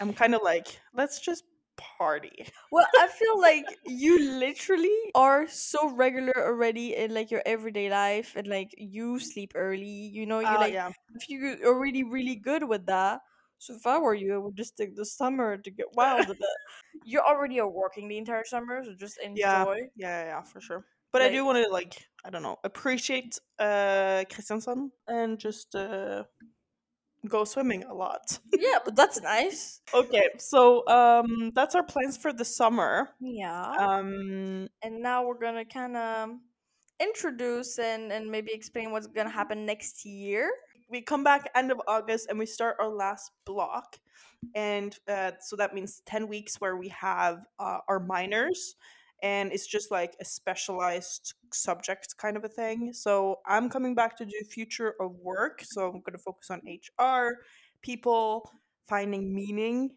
i'm 0.00 0.12
kind 0.12 0.34
of 0.34 0.40
like 0.42 0.80
let's 0.94 1.20
just 1.20 1.44
party. 1.76 2.46
Well, 2.70 2.86
I 2.96 3.08
feel 3.08 3.40
like 3.40 3.78
you 3.84 4.18
literally 4.18 4.98
are 5.14 5.46
so 5.48 5.90
regular 5.94 6.34
already 6.36 6.94
in 6.96 7.14
like 7.14 7.30
your 7.30 7.42
everyday 7.46 7.88
life 7.90 8.34
and 8.36 8.46
like 8.46 8.74
you 8.76 9.18
sleep 9.20 9.52
early, 9.54 9.86
you 10.12 10.26
know, 10.26 10.40
you 10.40 10.58
Uh, 10.58 10.58
like 10.58 10.72
yeah, 10.72 10.90
if 11.14 11.28
you 11.28 11.58
already 11.64 12.02
really 12.04 12.36
good 12.36 12.64
with 12.68 12.86
that. 12.86 13.20
So 13.58 13.74
if 13.74 13.86
I 13.86 13.98
were 13.98 14.14
you, 14.14 14.34
I 14.34 14.38
would 14.38 14.56
just 14.56 14.76
take 14.76 14.96
the 14.96 15.06
summer 15.06 15.56
to 15.58 15.70
get 15.70 15.92
wild 15.94 16.30
a 16.30 16.34
bit. 16.34 16.58
You 17.02 17.20
already 17.20 17.60
are 17.60 17.68
working 17.70 18.08
the 18.08 18.18
entire 18.18 18.44
summer, 18.44 18.82
so 18.84 18.94
just 18.98 19.18
yeah, 19.34 19.64
enjoy. 19.64 19.88
yeah, 19.94 20.24
yeah, 20.26 20.42
for 20.42 20.60
sure. 20.60 20.84
But 21.12 21.22
I 21.22 21.28
Like 21.28 21.30
do 21.30 21.44
want 21.44 21.64
to 21.64 21.70
like 21.72 22.06
I 22.24 22.30
don't 22.30 22.42
know 22.42 22.58
appreciate 22.64 23.38
uh 23.58 24.24
Kristiansand 24.30 24.90
and 25.08 25.38
just 25.38 25.74
uh 25.74 26.24
go 27.28 27.44
swimming 27.44 27.84
a 27.84 27.94
lot. 27.94 28.38
yeah, 28.52 28.78
but 28.84 28.94
that's 28.96 29.20
nice. 29.20 29.80
okay, 29.94 30.28
so 30.38 30.86
um 30.88 31.50
that's 31.54 31.74
our 31.74 31.82
plans 31.82 32.16
for 32.16 32.32
the 32.32 32.44
summer. 32.44 33.10
Yeah. 33.20 33.62
Um 33.78 34.68
and 34.82 35.00
now 35.02 35.26
we're 35.26 35.38
gonna 35.38 35.64
kind 35.64 35.96
of 35.96 36.30
introduce 37.00 37.78
and 37.78 38.12
and 38.12 38.30
maybe 38.30 38.52
explain 38.52 38.90
what's 38.90 39.06
gonna 39.06 39.30
happen 39.30 39.66
next 39.66 40.04
year. 40.04 40.50
we 40.88 41.02
come 41.02 41.24
back 41.24 41.50
end 41.54 41.72
of 41.72 41.80
August 41.88 42.28
and 42.30 42.38
we 42.38 42.46
start 42.46 42.76
our 42.78 42.88
last 42.88 43.32
block. 43.44 43.98
And 44.54 44.96
uh, 45.08 45.32
so 45.40 45.56
that 45.56 45.74
means 45.74 46.02
10 46.06 46.28
weeks 46.28 46.60
where 46.60 46.76
we 46.76 46.88
have 46.88 47.38
uh, 47.58 47.78
our 47.88 47.98
minors 47.98 48.76
and 49.22 49.52
it's 49.52 49.66
just 49.66 49.90
like 49.90 50.14
a 50.20 50.24
specialized 50.24 51.34
subject 51.52 52.16
kind 52.18 52.36
of 52.36 52.44
a 52.44 52.48
thing. 52.48 52.92
So 52.92 53.40
I'm 53.46 53.68
coming 53.70 53.94
back 53.94 54.16
to 54.18 54.24
do 54.24 54.38
future 54.48 54.94
of 55.00 55.16
work. 55.22 55.60
So 55.64 55.86
I'm 55.86 56.00
going 56.00 56.12
to 56.12 56.18
focus 56.18 56.50
on 56.50 56.60
HR, 56.66 57.38
people, 57.82 58.50
finding 58.88 59.34
meaning 59.34 59.90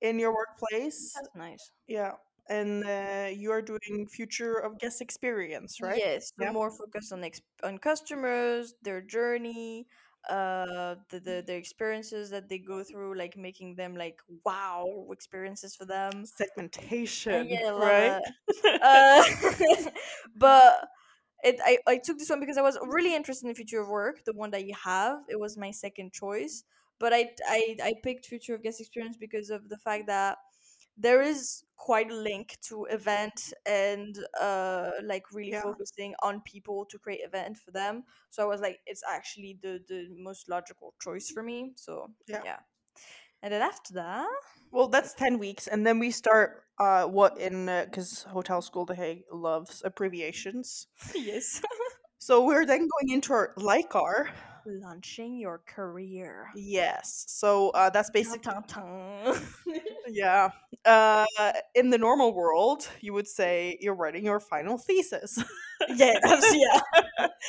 in 0.00 0.18
your 0.18 0.34
workplace. 0.34 1.12
That's 1.14 1.34
nice. 1.34 1.70
Yeah. 1.88 2.12
And 2.48 2.84
uh, 2.84 3.28
you 3.32 3.52
are 3.52 3.62
doing 3.62 4.06
future 4.10 4.54
of 4.54 4.78
guest 4.78 5.00
experience, 5.00 5.80
right? 5.80 5.98
Yes, 5.98 6.32
Yeah. 6.40 6.50
more 6.52 6.70
focused 6.70 7.12
on 7.12 7.22
ex- 7.22 7.40
on 7.62 7.78
customers, 7.78 8.74
their 8.82 9.00
journey, 9.00 9.86
uh, 10.28 10.96
the, 11.08 11.20
the 11.20 11.44
the 11.46 11.54
experiences 11.54 12.30
that 12.30 12.48
they 12.48 12.58
go 12.58 12.82
through, 12.84 13.16
like 13.16 13.36
making 13.36 13.74
them 13.76 13.96
like 13.96 14.20
wow 14.44 15.06
experiences 15.10 15.74
for 15.74 15.84
them. 15.86 16.24
Segmentation, 16.24 17.48
yeah, 17.48 17.70
right? 17.70 18.20
Uh, 18.82 19.22
but 20.36 20.88
it 21.42 21.56
I, 21.64 21.78
I 21.86 21.98
took 21.98 22.18
this 22.18 22.28
one 22.30 22.40
because 22.40 22.58
I 22.58 22.62
was 22.62 22.78
really 22.86 23.14
interested 23.14 23.46
in 23.46 23.50
the 23.50 23.54
future 23.54 23.80
of 23.80 23.88
work, 23.88 24.24
the 24.24 24.32
one 24.32 24.50
that 24.50 24.66
you 24.66 24.74
have. 24.84 25.18
It 25.28 25.38
was 25.38 25.56
my 25.56 25.70
second 25.70 26.12
choice, 26.12 26.64
but 26.98 27.12
I 27.12 27.30
I 27.48 27.76
I 27.82 27.94
picked 28.02 28.26
future 28.26 28.54
of 28.54 28.62
guest 28.62 28.80
experience 28.80 29.16
because 29.16 29.50
of 29.50 29.68
the 29.68 29.78
fact 29.78 30.06
that 30.08 30.38
there 31.00 31.22
is 31.22 31.64
quite 31.76 32.10
a 32.10 32.14
link 32.14 32.58
to 32.60 32.84
event 32.90 33.52
and 33.66 34.18
uh 34.40 34.90
like 35.02 35.24
really 35.32 35.52
yeah. 35.52 35.62
focusing 35.62 36.14
on 36.22 36.40
people 36.42 36.84
to 36.84 36.98
create 36.98 37.20
event 37.24 37.56
for 37.56 37.70
them. 37.72 38.04
So 38.30 38.42
I 38.42 38.46
was 38.46 38.60
like, 38.60 38.80
it's 38.86 39.02
actually 39.08 39.58
the 39.62 39.80
the 39.88 40.08
most 40.18 40.48
logical 40.48 40.94
choice 41.00 41.30
for 41.30 41.42
me. 41.42 41.72
So 41.76 42.10
Yeah. 42.28 42.42
yeah. 42.44 42.58
And 43.42 43.52
then 43.52 43.62
after 43.62 43.94
that, 43.94 44.28
Well, 44.72 44.88
that's 44.88 45.14
10 45.14 45.38
weeks. 45.38 45.66
And 45.66 45.86
then 45.86 45.98
we 45.98 46.10
start 46.10 46.64
uh, 46.78 47.04
what 47.06 47.38
in, 47.38 47.66
because 47.66 48.22
Hotel 48.24 48.62
School 48.62 48.84
The 48.86 48.94
Hague 48.94 49.24
loves 49.32 49.82
abbreviations. 49.84 50.86
yes, 51.14 51.62
So 52.18 52.44
we're 52.44 52.66
then 52.66 52.80
going 52.86 53.08
into 53.14 53.32
our 53.32 53.54
LICAR. 53.56 54.28
launching 54.66 55.36
your 55.38 55.58
career. 55.66 56.48
Yes. 56.54 57.24
So 57.28 57.70
uh, 57.70 57.88
that's 57.90 58.10
basically. 58.10 58.52
yeah. 60.12 60.50
Uh, 60.84 61.24
in 61.74 61.90
the 61.90 61.98
normal 61.98 62.34
world, 62.34 62.88
you 63.00 63.12
would 63.12 63.28
say 63.28 63.78
you're 63.80 63.94
writing 63.94 64.24
your 64.24 64.40
final 64.40 64.78
thesis. 64.78 65.42
yeah, 65.88 66.14
yeah. 66.52 66.80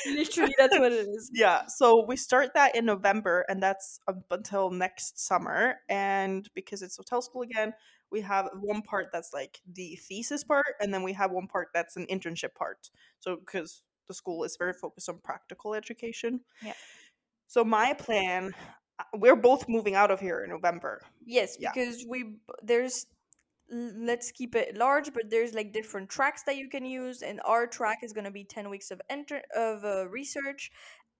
Literally, 0.06 0.54
that's 0.58 0.78
what 0.78 0.92
it 0.92 1.06
is. 1.08 1.30
yeah. 1.32 1.62
So 1.66 2.04
we 2.06 2.16
start 2.16 2.54
that 2.54 2.74
in 2.74 2.84
November, 2.84 3.44
and 3.48 3.62
that's 3.62 4.00
up 4.08 4.24
until 4.30 4.70
next 4.70 5.18
summer. 5.18 5.76
And 5.88 6.48
because 6.54 6.82
it's 6.82 6.96
Hotel 6.96 7.22
School 7.22 7.42
again, 7.42 7.72
we 8.10 8.20
have 8.20 8.48
one 8.60 8.82
part 8.82 9.08
that's 9.12 9.32
like 9.32 9.60
the 9.72 9.96
thesis 9.96 10.44
part, 10.44 10.74
and 10.80 10.92
then 10.92 11.02
we 11.02 11.12
have 11.14 11.30
one 11.30 11.46
part 11.46 11.68
that's 11.72 11.96
an 11.96 12.06
internship 12.06 12.54
part. 12.54 12.90
So 13.20 13.36
because 13.36 13.82
the 14.08 14.14
school 14.14 14.44
is 14.44 14.56
very 14.56 14.72
focused 14.72 15.08
on 15.08 15.18
practical 15.22 15.74
education. 15.74 16.40
Yeah. 16.62 16.74
So 17.46 17.64
my 17.64 17.94
plan, 17.94 18.54
we're 19.14 19.36
both 19.36 19.68
moving 19.68 19.94
out 19.94 20.10
of 20.10 20.20
here 20.20 20.42
in 20.44 20.50
November. 20.50 21.00
Yes, 21.24 21.56
Yeah. 21.58 21.70
because 21.74 22.04
we 22.08 22.36
there's 22.62 23.06
let's 23.70 24.30
keep 24.32 24.54
it 24.54 24.76
large, 24.76 25.12
but 25.14 25.30
there's 25.30 25.54
like 25.54 25.72
different 25.72 26.10
tracks 26.10 26.42
that 26.44 26.56
you 26.56 26.68
can 26.68 26.84
use, 26.84 27.22
and 27.22 27.40
our 27.44 27.66
track 27.66 27.98
is 28.02 28.12
gonna 28.12 28.30
be 28.30 28.44
ten 28.44 28.68
weeks 28.70 28.90
of 28.90 29.00
enter 29.08 29.42
of 29.56 29.84
uh, 29.84 30.08
research, 30.08 30.70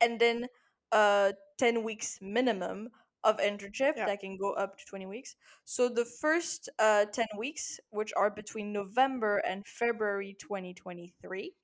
and 0.00 0.18
then 0.20 0.46
uh 0.92 1.32
ten 1.58 1.82
weeks 1.82 2.18
minimum 2.20 2.90
of 3.24 3.38
internship 3.38 3.94
Yeah. 3.96 4.06
that 4.06 4.20
can 4.20 4.36
go 4.36 4.52
up 4.52 4.76
to 4.78 4.84
twenty 4.84 5.06
weeks. 5.06 5.36
So 5.64 5.88
the 5.88 6.04
first 6.04 6.68
uh 6.78 7.06
ten 7.06 7.28
weeks, 7.38 7.80
which 7.90 8.12
are 8.16 8.30
between 8.30 8.72
November 8.72 9.38
and 9.38 9.66
February 9.66 10.34
twenty 10.38 10.74
twenty 10.74 11.14
three. 11.22 11.54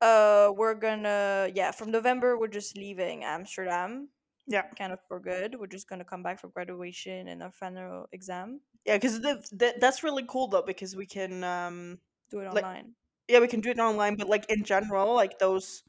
Uh, 0.00 0.52
we're 0.56 0.74
gonna 0.74 1.50
yeah. 1.54 1.72
From 1.72 1.90
November, 1.90 2.38
we're 2.38 2.46
just 2.46 2.76
leaving 2.76 3.24
Amsterdam, 3.24 4.08
Yeah. 4.48 4.62
kind 4.78 4.92
of 4.92 4.98
for 5.06 5.20
good. 5.20 5.54
We're 5.58 5.66
just 5.66 5.88
gonna 5.88 6.04
come 6.04 6.22
back 6.22 6.40
for 6.40 6.48
graduation 6.48 7.28
and 7.28 7.42
our 7.42 7.52
final 7.52 8.06
exam. 8.12 8.60
Yeah, 8.84 8.96
because 8.96 9.20
that's 9.60 10.02
really 10.02 10.24
cool 10.26 10.48
though, 10.48 10.62
because 10.62 10.96
we 10.96 11.06
can, 11.06 11.44
um, 11.44 12.00
Do 12.30 12.40
it 12.40 12.52
Like- 12.52 12.64
online. 12.64 12.94
yeah, 13.28 13.40
we 13.40 13.48
can 13.48 13.60
do 13.60 13.70
it 13.70 13.78
online, 13.78 14.16
but 14.16 14.28
like 14.28 14.44
in 14.50 14.64
general, 14.64 15.14
like 15.14 15.38
those 15.38 15.82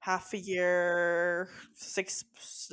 half 0.00 0.32
a 0.32 0.38
year, 0.38 1.50
six, 1.74 2.24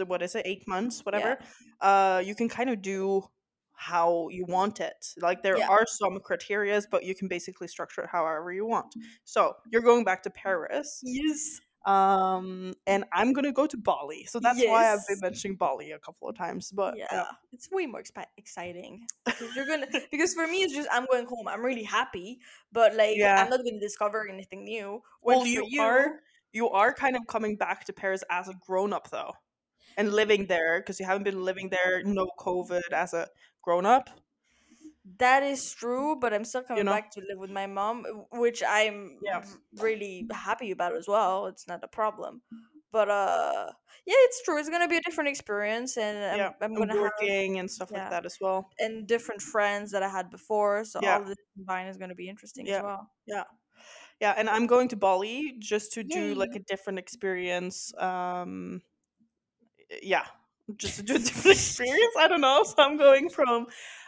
what 0.05 0.21
is 0.21 0.35
it, 0.35 0.43
eight 0.45 0.67
months, 0.67 1.03
whatever, 1.05 1.37
uh, 1.81 2.21
you 2.25 2.35
can 2.35 2.47
kind 2.49 2.69
of 2.69 2.81
do 2.81 3.27
how 3.73 4.29
you 4.29 4.45
want 4.45 4.79
it. 4.79 5.13
Like 5.17 5.43
there 5.43 5.57
Yeah. 5.57 5.67
are 5.69 5.85
some 5.87 6.17
criterias, 6.19 6.85
but 6.89 7.03
you 7.03 7.13
can 7.15 7.27
basically 7.27 7.67
structure 7.67 8.01
it 8.03 8.09
however 8.09 8.51
you 8.53 8.65
want. 8.65 8.95
So 9.23 9.55
you're 9.71 9.81
going 9.81 10.03
back 10.03 10.23
to 10.23 10.29
Paris, 10.29 11.01
Yes. 11.03 11.59
Um, 11.85 12.73
and 12.87 13.05
I'm 13.13 13.31
gonna 13.33 13.51
go 13.51 13.67
to 13.67 13.77
Bali. 13.77 14.25
So 14.25 14.39
that's 14.39 14.59
why 14.63 14.91
I've 14.91 15.07
been 15.07 15.19
mentioning 15.21 15.55
Bali 15.55 15.91
a 15.91 15.99
couple 15.99 16.27
of 16.27 16.35
times. 16.35 16.71
But 16.71 16.97
yeah. 16.97 17.07
yeah, 17.11 17.25
it's 17.53 17.69
way 17.71 17.85
more 17.85 18.01
expi- 18.01 18.25
exciting 18.37 19.05
because 19.25 19.55
you're 19.55 19.67
gonna 19.67 19.87
because 20.11 20.33
for 20.33 20.47
me 20.47 20.63
it's 20.63 20.73
just 20.73 20.89
I'm 20.91 21.05
going 21.05 21.27
home. 21.27 21.47
I'm 21.47 21.63
really 21.63 21.83
happy, 21.83 22.39
but 22.71 22.95
like 22.95 23.17
Yeah. 23.17 23.43
I'm 23.43 23.49
not 23.51 23.63
gonna 23.63 23.79
discover 23.79 24.27
anything 24.27 24.63
new. 24.63 25.03
When 25.21 25.37
well, 25.37 25.45
for 25.45 25.63
you, 25.69 25.81
are 25.81 26.19
you 26.53 26.69
are 26.69 26.91
kind 26.91 27.15
of 27.15 27.27
coming 27.27 27.55
back 27.55 27.85
to 27.85 27.93
Paris 27.93 28.23
as 28.31 28.47
a 28.47 28.53
grown 28.65 28.91
up 28.91 29.11
though, 29.11 29.33
and 29.95 30.11
living 30.11 30.47
there 30.47 30.79
because 30.79 30.99
you 30.99 31.05
haven't 31.05 31.23
been 31.23 31.43
living 31.43 31.69
there 31.69 32.01
no 32.03 32.27
COVID 32.39 32.93
as 32.93 33.13
a 33.13 33.27
grown 33.61 33.85
up. 33.85 34.09
That 35.19 35.43
is 35.43 35.71
true, 35.73 36.15
but 36.19 36.33
I'm 36.33 36.43
still 36.45 36.63
coming 36.63 36.85
know? 36.85 36.91
back 36.91 37.11
to 37.11 37.21
live 37.29 37.37
with 37.37 37.51
my 37.51 37.67
mom, 37.67 38.05
which 38.31 38.63
I'm 38.67 39.19
Yeah. 39.21 39.43
really 39.77 40.27
happy 40.31 40.71
about 40.71 40.95
as 40.95 41.07
well. 41.07 41.45
It's 41.47 41.67
not 41.67 41.83
a 41.83 41.87
problem. 41.87 42.41
But 42.91 43.09
uh 43.09 43.71
yeah, 44.05 44.15
it's 44.27 44.41
true. 44.43 44.57
It's 44.57 44.69
gonna 44.69 44.87
be 44.87 44.97
a 44.97 45.01
different 45.01 45.29
experience 45.29 45.97
and 45.97 46.17
I'm, 46.17 46.37
yeah, 46.37 46.49
I'm 46.61 46.75
and 46.75 46.77
gonna 46.77 46.93
have 46.93 47.01
working 47.01 47.59
and 47.59 47.69
stuff 47.69 47.89
yeah. 47.91 47.99
like 48.03 48.09
that 48.11 48.25
as 48.25 48.37
well. 48.41 48.69
and 48.79 49.05
different 49.07 49.41
friends 49.41 49.91
that 49.91 50.01
I 50.01 50.09
had 50.09 50.29
before. 50.31 50.85
So 50.85 50.99
Yeah. 51.03 51.15
all 51.15 51.21
of 51.21 51.27
this 51.27 51.37
combined 51.55 51.89
is 51.89 51.97
gonna 51.97 52.15
be 52.15 52.27
interesting 52.29 52.65
Yeah. 52.65 52.77
as 52.77 52.83
well. 52.83 53.11
Yeah, 53.27 53.43
Yeah. 54.21 54.33
and 54.37 54.49
I'm 54.49 54.65
going 54.67 54.87
to 54.89 54.95
Bali 54.95 55.55
just 55.59 55.93
to 55.93 56.03
do 56.03 56.33
like 56.35 56.55
Yay. 56.55 56.61
a 56.61 56.63
different 56.63 56.99
experience. 56.99 57.93
Um, 57.97 58.81
yeah, 60.01 60.25
just 60.77 60.95
to 60.97 61.03
do 61.03 61.15
a 61.15 61.19
different 61.27 61.57
experience. 61.57 62.15
I 62.17 62.27
don't 62.27 62.41
know. 62.41 62.63
So 62.63 62.75
I'm 62.79 62.97
going 62.97 63.29
from 63.29 63.67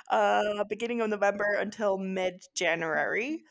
uh 0.09 0.63
beginning 0.65 1.01
of 1.01 1.09
November 1.09 1.53
until 1.59 1.97
mid 1.97 2.43
January. 2.53 3.43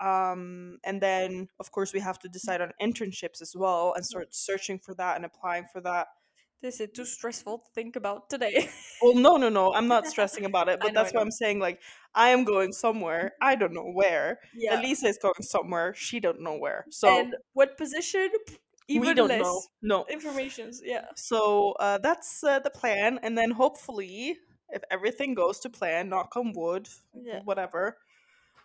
Um, 0.00 0.78
and 0.82 1.00
then 1.00 1.48
of 1.58 1.70
course 1.72 1.92
we 1.92 2.00
have 2.00 2.18
to 2.20 2.28
decide 2.28 2.60
on 2.62 2.72
internships 2.80 3.42
as 3.42 3.54
well 3.54 3.92
and 3.94 4.04
start 4.04 4.34
searching 4.34 4.78
for 4.78 4.94
that 4.94 5.16
and 5.16 5.24
applying 5.24 5.66
for 5.72 5.80
that. 5.82 6.08
This 6.62 6.78
is 6.80 6.90
too 6.94 7.06
stressful 7.06 7.58
to 7.58 7.64
think 7.74 7.96
about 7.96 8.28
today. 8.28 8.68
Well, 9.02 9.14
no, 9.14 9.38
no, 9.38 9.48
no. 9.48 9.72
I'm 9.72 9.88
not 9.88 10.06
stressing 10.14 10.44
about 10.44 10.68
it, 10.68 10.78
but 10.78 10.92
know, 10.92 11.02
that's 11.02 11.14
why. 11.14 11.22
I'm 11.22 11.30
saying 11.30 11.58
like 11.58 11.80
I 12.14 12.28
am 12.30 12.44
going 12.44 12.72
somewhere. 12.72 13.32
I 13.40 13.56
don't 13.56 13.72
know 13.72 13.90
where. 13.90 14.40
yeah. 14.54 14.78
Elisa 14.78 15.06
is 15.06 15.16
going 15.16 15.40
somewhere. 15.40 15.94
She 15.94 16.20
don't 16.20 16.42
know 16.42 16.56
where. 16.58 16.84
So 16.90 17.08
and 17.18 17.34
what 17.54 17.78
position? 17.78 18.28
Even 18.88 19.08
we 19.08 19.14
don't 19.14 19.28
know. 19.28 19.62
No. 19.80 20.04
informations. 20.10 20.82
Yeah. 20.84 21.06
So 21.16 21.72
uh, 21.80 21.98
that's 21.98 22.44
uh, 22.44 22.58
the 22.58 22.70
plan, 22.70 23.20
and 23.22 23.38
then 23.38 23.52
hopefully, 23.52 24.36
if 24.72 24.82
everything 24.90 25.34
goes 25.34 25.60
to 25.60 25.70
plan, 25.70 26.08
knock 26.08 26.36
on 26.36 26.52
wood, 26.54 26.88
Yeah. 27.14 27.40
whatever, 27.44 27.96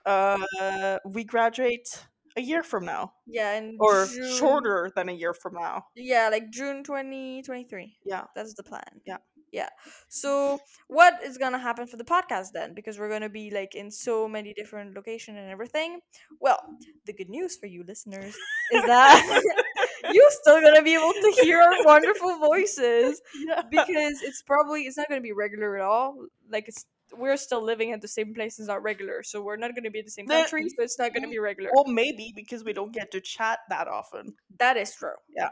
uh, 0.06 1.00
we 1.06 1.24
graduate 1.24 2.06
a 2.38 2.42
year 2.42 2.64
from 2.64 2.86
now, 2.86 3.14
Yeah, 3.26 3.54
and 3.54 3.78
or 3.80 4.06
June, 4.06 4.38
shorter 4.38 4.92
than 4.96 5.10
a 5.10 5.14
year 5.14 5.34
from 5.34 5.54
now. 5.56 5.88
Yeah, 5.96 6.30
like 6.30 6.50
June 6.50 6.84
twenty 6.84 7.42
twenty 7.44 7.64
three. 7.64 7.98
Yeah. 8.06 8.26
That's 8.36 8.54
the 8.56 8.64
plan. 8.64 9.02
Yeah. 9.06 9.18
Yeah. 9.54 9.70
So 10.10 10.60
what 10.90 11.24
is 11.24 11.38
gonna 11.38 11.60
happen 11.60 11.88
for 11.88 11.96
the 11.96 12.04
podcast 12.04 12.52
then? 12.52 12.74
Because 12.74 13.00
we're 13.00 13.08
gonna 13.10 13.30
be 13.30 13.52
like 13.52 13.74
in 13.74 13.90
so 13.90 14.28
many 14.28 14.54
different 14.54 14.96
locations 14.96 15.38
and 15.38 15.50
everything. 15.50 16.02
Well, 16.42 16.60
the 17.06 17.14
good 17.14 17.30
news 17.30 17.56
for 17.56 17.68
you 17.68 17.84
listeners 17.88 18.36
is 18.74 18.84
that 18.84 19.24
you're 20.14 20.32
still 20.32 20.62
gonna 20.62 20.82
be 20.82 20.94
able 20.96 21.14
to 21.14 21.38
hear 21.42 21.62
our 21.62 21.84
wonderful 21.86 22.38
voices 22.40 23.22
Yeah. 23.48 23.62
because 23.70 24.22
it's 24.22 24.42
probably 24.42 24.82
it's 24.84 24.98
not 24.98 25.10
gonna 25.10 25.22
be 25.22 25.32
regular 25.32 25.78
at 25.78 25.84
all. 25.84 26.18
Like 26.50 26.68
it's 26.68 26.86
we're 27.16 27.38
still 27.38 27.62
living 27.64 27.92
at 27.92 28.02
the 28.02 28.08
same 28.08 28.34
place 28.34 28.60
as 28.60 28.68
not 28.68 28.82
regular, 28.84 29.24
so 29.24 29.42
we're 29.42 29.58
not 29.58 29.76
gonna 29.76 29.92
be 29.92 30.00
in 30.00 30.06
the 30.06 30.12
same 30.12 30.28
country, 30.28 30.68
so 30.70 30.76
it's 30.84 30.98
not 31.00 31.14
gonna 31.14 31.30
be 31.30 31.40
regular. 31.40 31.70
Well, 31.74 31.86
maybe 31.86 32.34
because 32.36 32.64
we 32.64 32.74
don't 32.74 32.92
get 32.94 33.12
to 33.12 33.22
chat 33.22 33.60
that 33.70 33.88
often. 33.88 34.36
That 34.60 34.78
is 34.78 34.94
true. 34.96 35.16
Yeah. 35.36 35.50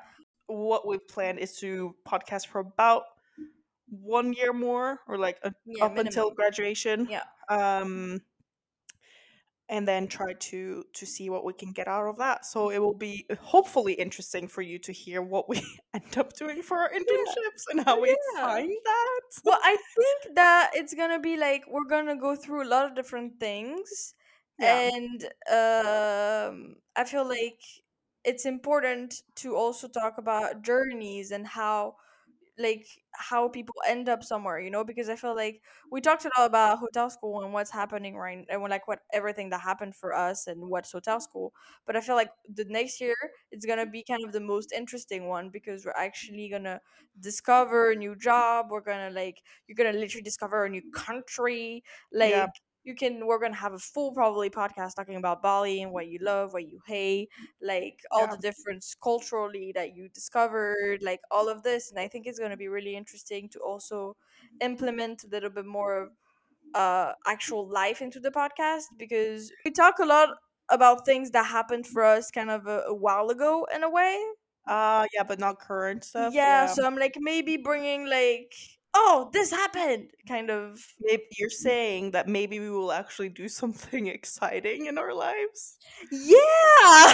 What 0.47 0.87
we've 0.87 1.07
planned 1.07 1.39
is 1.39 1.57
to 1.59 1.95
podcast 2.07 2.47
for 2.47 2.59
about 2.59 3.03
one 3.89 4.33
year 4.33 4.51
more, 4.53 4.99
or 5.07 5.17
like 5.17 5.37
uh, 5.43 5.51
Yeah, 5.65 5.85
up 5.85 5.97
until 5.97 6.31
graduation. 6.31 7.07
Yeah. 7.09 7.23
Um, 7.49 8.21
and 9.73 9.87
then 9.87 10.07
try 10.07 10.33
to 10.51 10.85
to 10.93 11.05
see 11.05 11.27
what 11.33 11.43
we 11.43 11.51
can 11.61 11.71
get 11.79 11.87
out 11.87 12.07
of 12.07 12.17
that. 12.19 12.45
So 12.45 12.69
it 12.69 12.77
will 12.77 12.93
be 13.09 13.25
hopefully 13.41 13.93
interesting 13.93 14.47
for 14.47 14.61
you 14.61 14.77
to 14.87 14.91
hear 14.93 15.19
what 15.33 15.49
we 15.49 15.57
end 15.95 16.15
up 16.21 16.29
doing 16.33 16.61
for 16.61 16.77
our 16.77 16.91
internships 16.99 17.63
and 17.71 17.83
how 17.83 17.99
we 17.99 18.09
Yeah. 18.09 18.41
find 18.47 18.69
that. 18.91 19.21
well 19.45 19.59
i 19.63 19.75
think 19.95 20.35
that 20.35 20.71
it's 20.75 20.93
gonna 20.93 21.19
be 21.19 21.35
like 21.37 21.63
we're 21.73 21.89
gonna 21.95 22.15
go 22.27 22.35
through 22.35 22.61
a 22.63 22.69
lot 22.75 22.85
of 22.87 22.95
different 22.99 23.39
things 23.39 24.13
Yeah. 24.59 24.89
and 24.93 25.19
um 25.59 26.75
i 26.95 27.03
feel 27.03 27.27
like 27.27 27.61
it's 28.23 28.45
important 28.45 29.09
to 29.41 29.55
also 29.55 29.87
talk 29.87 30.15
about 30.19 30.61
journeys 30.61 31.31
and 31.31 31.45
how 31.47 31.95
like 32.59 32.85
how 33.13 33.47
people 33.47 33.73
end 33.87 34.07
up 34.07 34.23
somewhere 34.23 34.59
you 34.59 34.69
know 34.69 34.83
because 34.83 35.09
i 35.09 35.15
feel 35.15 35.35
like 35.35 35.61
we 35.91 35.99
mm-hmm. 35.99 36.09
talked 36.09 36.25
a 36.25 36.29
lot 36.37 36.45
about 36.47 36.77
hotel 36.77 37.09
school 37.09 37.41
and 37.43 37.51
what's 37.53 37.71
happening 37.71 38.15
right 38.15 38.45
and 38.49 38.61
like 38.63 38.87
what 38.87 38.99
everything 39.11 39.49
that 39.49 39.61
happened 39.61 39.95
for 39.95 40.13
us 40.13 40.45
and 40.47 40.61
what's 40.69 40.91
hotel 40.91 41.19
school 41.19 41.51
but 41.87 41.95
i 41.95 42.01
feel 42.01 42.15
like 42.15 42.29
the 42.53 42.65
next 42.65 43.01
year 43.01 43.15
it's 43.51 43.65
gonna 43.65 43.85
be 43.85 44.03
kind 44.03 44.23
of 44.23 44.31
the 44.31 44.39
most 44.39 44.71
interesting 44.71 45.27
one 45.27 45.49
because 45.49 45.85
we're 45.85 45.91
actually 45.97 46.47
gonna 46.49 46.79
discover 47.19 47.91
a 47.91 47.95
new 47.95 48.15
job 48.15 48.67
we're 48.69 48.81
gonna 48.81 49.09
like 49.09 49.41
you're 49.67 49.75
gonna 49.75 49.97
literally 49.97 50.23
discover 50.23 50.65
a 50.65 50.69
new 50.69 50.81
country 50.93 51.83
like 52.11 52.31
Yeah. 52.31 52.47
You 52.83 52.95
can 52.95 53.25
we're 53.25 53.39
gonna 53.39 53.55
have 53.55 53.73
a 53.73 53.79
full 53.79 54.13
probably 54.13 54.49
podcast 54.49 54.95
talking 54.95 55.15
about 55.15 55.41
bali 55.41 55.81
and 55.81 55.91
what 55.91 56.07
you 56.07 56.19
love 56.21 56.53
what 56.53 56.67
you 56.67 56.79
hate 56.85 57.29
like 57.61 58.01
all 58.11 58.27
Yeah. 58.27 58.27
the 58.27 58.37
difference 58.37 58.95
culturally 59.01 59.71
that 59.73 59.95
you 59.95 60.09
discovered 60.09 61.01
like 61.01 61.21
all 61.31 61.49
of 61.49 61.63
this 61.63 61.89
and 61.89 61.99
i 61.99 62.07
think 62.07 62.25
it's 62.27 62.39
going 62.39 62.51
to 62.51 62.57
be 62.57 62.67
really 62.67 62.95
interesting 62.95 63.47
to 63.49 63.59
also 63.59 64.15
implement 64.61 65.23
a 65.23 65.27
little 65.27 65.49
bit 65.49 65.65
more 65.65 66.01
of 66.03 66.11
uh 66.73 67.13
actual 67.27 67.67
life 67.67 68.01
into 68.01 68.19
the 68.19 68.31
podcast 68.31 68.85
because 68.97 69.51
we 69.65 69.71
talk 69.71 69.99
a 69.99 70.05
lot 70.05 70.29
about 70.69 71.05
things 71.05 71.31
that 71.31 71.45
happened 71.45 71.85
for 71.85 72.03
us 72.03 72.31
kind 72.31 72.49
of 72.49 72.67
a, 72.67 72.81
a 72.87 72.93
while 72.93 73.29
ago 73.29 73.67
in 73.73 73.83
a 73.83 73.89
way 73.89 74.19
Uh 74.65 75.05
yeah, 75.13 75.23
but 75.23 75.39
not 75.39 75.59
current 75.59 76.03
stuff. 76.05 76.33
yeah 76.33 76.65
so 76.65 76.85
i'm 76.85 76.95
like 76.95 77.15
maybe 77.19 77.57
bringing 77.57 78.07
like 78.07 78.53
oh 78.93 79.29
this 79.33 79.51
happened 79.51 80.09
kind 80.27 80.49
of 80.49 80.85
Maybe 81.01 81.23
you're 81.39 81.49
saying 81.49 82.11
that 82.11 82.27
maybe 82.27 82.59
we 82.59 82.69
will 82.69 82.91
actually 82.91 83.29
do 83.29 83.47
something 83.47 84.07
exciting 84.17 84.85
in 84.87 84.97
our 84.97 85.13
lives. 85.13 85.77
yeah 86.11 87.13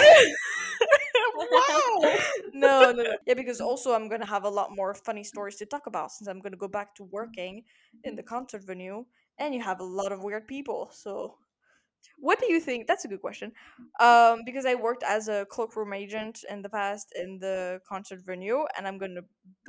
wow. 1.36 2.14
no, 2.52 2.92
no, 2.92 2.92
no. 2.92 3.16
Yeah, 3.26 3.34
because 3.34 3.60
also 3.60 3.92
I'm 3.94 4.08
gonna 4.08 4.26
have 4.26 4.44
a 4.44 4.48
lot 4.48 4.74
more 4.74 4.94
funny 4.94 5.24
stories 5.24 5.56
to 5.56 5.66
talk 5.66 5.86
about 5.86 6.12
since 6.12 6.28
I'm 6.28 6.40
gonna 6.40 6.56
go 6.56 6.68
back 6.68 6.94
to 6.96 7.04
working 7.04 7.64
in 8.04 8.16
the 8.16 8.22
concert 8.22 8.64
venue, 8.64 9.04
and 9.38 9.54
you 9.54 9.62
have 9.62 9.80
a 9.80 9.84
lot 9.84 10.12
of 10.12 10.22
weird 10.22 10.46
people. 10.46 10.90
So, 10.92 11.36
what 12.18 12.38
do 12.40 12.52
you 12.52 12.60
think? 12.60 12.86
That's 12.86 13.04
a 13.04 13.08
good 13.08 13.20
question. 13.20 13.52
Um, 14.00 14.40
because 14.44 14.66
I 14.66 14.74
worked 14.74 15.02
as 15.02 15.28
a 15.28 15.46
cloakroom 15.50 15.92
agent 15.92 16.44
in 16.48 16.62
the 16.62 16.68
past 16.68 17.12
in 17.16 17.38
the 17.38 17.80
concert 17.88 18.20
venue, 18.24 18.64
and 18.76 18.86
I'm 18.86 18.98
gonna 18.98 19.22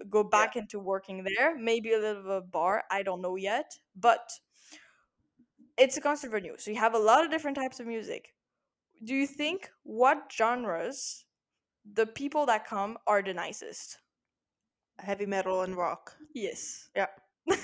go 0.09 0.23
back 0.23 0.55
into 0.55 0.79
working 0.79 1.23
there. 1.23 1.55
Maybe 1.57 1.93
a 1.93 1.99
little 1.99 2.23
bit 2.23 2.31
of 2.31 2.37
a 2.37 2.41
bar. 2.41 2.83
I 2.91 3.03
don't 3.03 3.21
know 3.21 3.35
yet, 3.35 3.71
but 3.95 4.31
it's 5.77 5.97
a 5.97 6.01
concert 6.01 6.31
venue, 6.31 6.55
so 6.57 6.71
you 6.71 6.77
have 6.77 6.93
a 6.93 6.99
lot 6.99 7.23
of 7.25 7.31
different 7.31 7.57
types 7.57 7.79
of 7.79 7.87
music. 7.87 8.33
Do 9.03 9.15
you 9.15 9.25
think 9.27 9.69
what 9.83 10.31
genres 10.31 11.25
the 11.93 12.05
people 12.05 12.45
that 12.47 12.65
come 12.67 12.97
are 13.07 13.23
the 13.23 13.33
nicest? 13.33 13.99
Heavy 14.99 15.25
metal 15.25 15.61
and 15.61 15.75
rock. 15.75 16.15
Yes. 16.35 16.89
Yeah. 16.95 17.07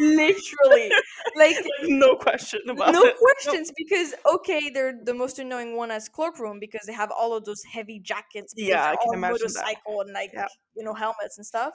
Literally. 0.00 0.90
Like 1.34 1.56
no 1.84 2.14
question 2.14 2.60
about 2.68 2.92
no 2.92 3.04
it. 3.04 3.16
questions 3.16 3.72
because 3.76 4.12
okay, 4.34 4.68
they're 4.68 4.92
the 5.02 5.14
most 5.14 5.38
annoying 5.38 5.76
one 5.76 5.90
as 5.90 6.06
cloakroom 6.08 6.58
because 6.60 6.82
they 6.86 6.92
have 6.92 7.10
all 7.10 7.34
of 7.34 7.44
those 7.46 7.62
heavy 7.64 7.98
jackets. 8.00 8.52
Yeah, 8.54 8.84
I 8.84 8.96
can 9.02 9.14
imagine 9.14 9.46
that. 9.54 9.74
and 9.86 10.12
like 10.12 10.30
Yeah. 10.34 10.46
you 10.76 10.84
know 10.84 10.92
helmets 10.92 11.38
and 11.38 11.46
stuff. 11.46 11.72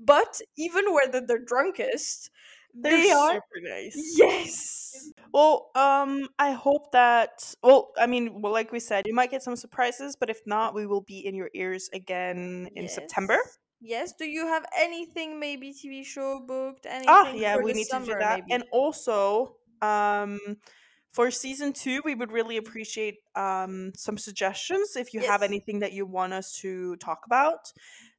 But 0.00 0.40
even 0.58 0.92
where 0.92 1.06
they're, 1.08 1.24
they're 1.24 1.38
drunkest, 1.44 2.30
They're 2.74 2.90
they 3.00 3.10
are 3.12 3.34
super 3.34 3.60
nice. 3.62 4.14
yes. 4.16 5.10
Well, 5.32 5.70
um, 5.76 6.28
I 6.40 6.50
hope 6.52 6.90
that. 6.92 7.54
Well, 7.62 7.92
I 7.98 8.06
mean, 8.06 8.42
well, 8.42 8.52
like 8.52 8.72
we 8.72 8.80
said, 8.80 9.06
you 9.06 9.14
might 9.14 9.30
get 9.30 9.42
some 9.42 9.54
surprises, 9.56 10.16
but 10.18 10.30
if 10.30 10.40
not, 10.46 10.74
we 10.74 10.86
will 10.86 11.02
be 11.02 11.24
in 11.24 11.34
your 11.36 11.50
ears 11.54 11.88
again 11.92 12.68
in 12.74 12.88
September. 12.88 13.38
Yes. 13.80 14.12
Do 14.14 14.24
you 14.26 14.46
have 14.46 14.64
anything 14.76 15.38
maybe 15.38 15.72
TV 15.72 16.04
show 16.04 16.40
booked? 16.40 16.86
Anything 16.86 17.08
Ah, 17.08 17.32
yeah, 17.34 17.56
for 17.56 17.62
we 17.62 17.72
the 17.72 17.74
need 17.74 17.88
to 17.90 17.98
do 18.00 18.14
summer, 18.14 18.18
that. 18.18 18.40
maybe? 18.46 18.50
And 18.50 18.64
also, 18.72 19.56
um, 19.82 20.38
for 21.12 21.30
season 21.30 21.72
two, 21.72 22.02
we 22.04 22.14
would 22.14 22.32
really 22.32 22.56
appreciate 22.56 23.16
um 23.36 23.92
some 23.94 24.18
suggestions 24.18 24.96
if 24.96 25.14
you 25.14 25.20
have 25.20 25.42
Yes. 25.42 25.42
anything 25.42 25.80
that 25.80 25.92
you 25.92 26.04
want 26.06 26.32
us 26.32 26.56
to 26.60 26.96
talk 26.96 27.20
about. 27.26 27.72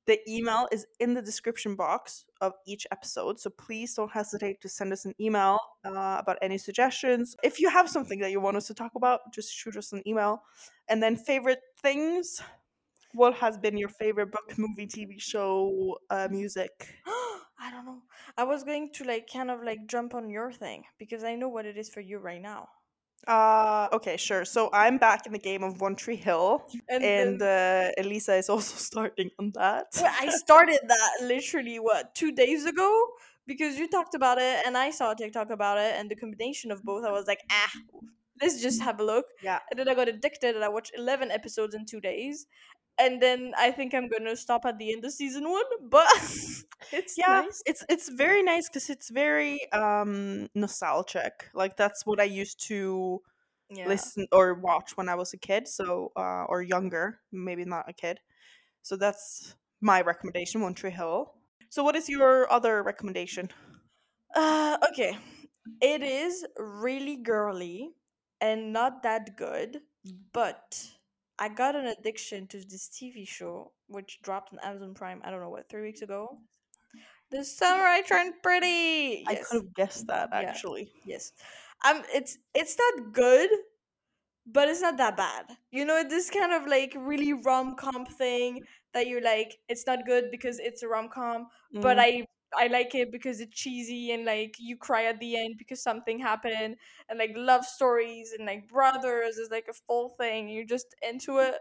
The 0.06 0.20
email 0.28 0.70
is 0.72 0.88
in 1.00 1.14
the 1.16 1.22
description 1.22 1.76
box 1.76 2.26
of 2.40 2.54
each 2.66 2.88
episode, 2.92 3.40
so 3.42 3.50
please 3.50 3.94
don't 3.96 4.12
hesitate 4.12 4.62
to 4.62 4.70
send 4.70 4.94
us 4.94 5.04
an 5.04 5.14
email 5.20 5.60
uh, 5.84 6.16
about 6.20 6.38
any 6.42 6.58
suggestions. 6.58 7.36
If 7.44 7.60
you 7.60 7.70
have 7.70 7.90
something 7.90 8.20
that 8.20 8.32
you 8.32 8.40
want 8.40 8.56
us 8.56 8.68
to 8.68 8.74
talk 8.74 8.94
about, 8.96 9.20
just 9.34 9.54
shoot 9.54 9.76
us 9.76 9.92
an 9.92 10.02
email. 10.08 10.44
And 10.88 11.04
then 11.04 11.18
favorite 11.18 11.60
things. 11.82 12.42
What 13.18 13.34
has 13.36 13.58
been 13.58 13.78
your 13.78 13.90
favorite 13.90 14.32
book, 14.32 14.48
movie, 14.58 14.86
TV 14.86 15.20
show, 15.20 15.98
uh, 16.10 16.28
music? 16.30 16.72
I 17.60 17.72
don't 17.72 17.86
know. 17.86 18.02
I 18.38 18.44
was 18.44 18.64
going 18.64 18.92
to 18.94 19.04
like 19.04 19.28
kind 19.32 19.50
of 19.50 19.64
like 19.64 19.88
jump 19.88 20.14
on 20.14 20.30
your 20.30 20.52
thing 20.52 20.84
because 21.00 21.24
I 21.24 21.34
know 21.36 21.50
what 21.50 21.66
it 21.66 21.78
is 21.78 21.90
for 21.90 22.02
you 22.02 22.20
right 22.20 22.42
now. 22.42 22.70
Uh, 23.28 23.88
okay, 23.92 24.16
sure. 24.18 24.46
So 24.46 24.70
I'm 24.72 25.00
back 25.00 25.26
in 25.26 25.34
the 25.34 25.40
game 25.40 25.64
of 25.64 25.82
One 25.82 25.96
Tree 25.96 26.16
Hill, 26.16 26.64
And, 26.88 27.04
and 27.04 27.42
uh, 27.42 27.90
Elisa 27.98 28.36
is 28.36 28.50
also 28.50 28.76
starting 28.92 29.32
on 29.40 29.52
that. 29.56 29.88
Well, 30.00 30.14
I 30.22 30.30
started 30.30 30.80
that 30.88 31.10
literally 31.22 31.80
what 31.80 32.14
two 32.14 32.32
days 32.32 32.66
ago 32.66 32.90
because 33.48 33.80
you 33.80 33.88
talked 33.90 34.14
about 34.14 34.38
it 34.38 34.64
and 34.66 34.78
I 34.78 34.92
saw 34.92 35.14
TikTok 35.16 35.50
about 35.50 35.80
it 35.80 35.96
and 35.98 36.12
the 36.12 36.16
combination 36.16 36.70
of 36.72 36.84
both 36.84 37.04
I 37.06 37.12
was 37.12 37.26
like 37.28 37.40
ah 37.50 37.72
let's 38.42 38.62
just 38.62 38.82
have 38.82 39.00
a 39.00 39.04
look 39.04 39.26
Yeah. 39.42 39.60
and 39.70 39.80
then 39.80 39.88
I 39.90 39.96
got 39.96 40.08
addicted 40.10 40.56
and 40.56 40.64
I 40.64 40.70
watched 40.70 40.92
eleven 40.96 41.32
episodes 41.32 41.74
in 41.74 41.86
two 41.86 42.02
days 42.02 42.46
and 43.00 43.22
then 43.22 43.54
I 43.58 43.72
think 43.72 43.94
I'm 43.94 44.08
gonna 44.10 44.36
stop 44.36 44.66
at 44.66 44.78
the 44.78 44.92
end 44.94 45.06
of 45.06 45.12
season 45.14 45.50
one 45.50 45.64
but 45.90 46.08
it's 46.92 47.18
yeah, 47.18 47.26
nice 47.28 47.64
it's 47.66 47.84
it's 47.90 48.10
very 48.10 48.44
nice 48.44 48.70
because 48.70 48.90
it's 48.90 49.10
very 49.10 49.72
um 49.72 50.48
nostalgic. 50.56 51.50
Like 51.54 51.78
that's 51.78 52.06
what 52.06 52.20
I 52.20 52.26
used 52.26 52.60
to 52.68 53.22
yeah 53.70 54.02
listen 54.04 54.28
or 54.32 54.56
watch 54.56 54.98
when 54.98 55.10
I 55.10 55.16
was 55.16 55.34
a 55.34 55.38
kid. 55.38 55.68
So 55.68 56.12
uh, 56.18 56.46
or 56.50 56.62
younger, 56.62 57.22
maybe 57.32 57.66
not 57.66 57.90
a 57.90 57.94
kid. 57.94 58.20
So 58.84 58.98
that's 58.98 59.56
my 59.82 60.02
recommendation, 60.02 60.62
One 60.62 60.74
Tree 60.76 60.92
Hill. 60.92 61.34
So 61.70 61.84
what 61.84 61.96
is 61.96 62.10
your 62.10 62.52
other 62.52 62.84
recommendation? 62.84 63.50
uh 64.36 64.78
okay 64.90 65.18
it 65.82 66.02
is 66.02 66.46
really 66.58 67.18
girly 67.18 67.92
and 68.42 68.72
not 68.74 69.04
that 69.04 69.36
good 69.38 69.82
but 70.34 70.97
I 71.40 71.50
got 71.50 71.76
an 71.76 71.86
addiction 71.88 72.48
to 72.48 72.60
this 72.60 72.90
TV 72.90 73.28
show, 73.28 73.74
which 73.88 74.22
dropped 74.22 74.54
on 74.54 74.60
Amazon 74.60 74.94
Prime. 74.94 75.22
I 75.24 75.32
don't 75.32 75.42
know 75.42 75.50
what 75.50 75.70
three 75.70 75.82
weeks 75.84 76.02
ago. 76.02 76.40
This 77.30 77.56
summer 77.58 77.84
I 77.84 78.02
turned 78.02 78.34
pretty. 78.44 79.24
I 79.28 79.34
Yes, 79.34 79.48
could 79.48 79.64
have 79.64 79.74
guessed 79.74 80.08
that 80.08 80.30
Yeah. 80.40 80.40
actually. 80.50 80.92
yes. 81.06 81.32
Um, 81.86 82.04
it's 82.14 82.38
it's 82.54 82.78
not 82.78 83.14
good, 83.14 83.50
but 84.46 84.70
it's 84.70 84.82
not 84.82 84.98
that 84.98 85.18
bad. 85.18 85.58
You 85.72 85.86
know, 85.86 86.04
this 86.04 86.30
kind 86.30 86.54
of 86.54 86.66
like 86.68 86.94
really 86.98 87.34
rom 87.34 87.76
com 87.76 88.06
thing 88.06 88.64
that 88.94 89.08
you're 89.08 89.22
like, 89.22 89.60
it's 89.68 89.86
not 89.86 90.06
good 90.06 90.32
because 90.32 90.60
it's 90.60 90.84
a 90.84 90.88
rom 90.88 91.10
com, 91.10 91.48
but 91.74 91.98
Mm. 91.98 92.00
I 92.00 92.26
I 92.56 92.68
like 92.68 92.96
it 92.96 93.12
because 93.12 93.40
it's 93.42 93.56
cheesy 93.60 94.12
and 94.12 94.26
like 94.26 94.56
you 94.60 94.78
cry 94.78 95.06
at 95.06 95.20
the 95.20 95.38
end 95.38 95.56
because 95.58 95.82
something 95.82 96.20
happened 96.20 96.78
and 97.10 97.20
like 97.20 97.32
love 97.36 97.66
stories 97.66 98.34
and 98.38 98.46
like 98.46 98.68
brothers 98.70 99.38
is 99.38 99.50
like 99.52 99.68
a 99.70 99.74
full 99.74 100.10
thing. 100.20 100.50
You're 100.50 100.66
just 100.66 100.96
into 101.08 101.40
it. 101.40 101.56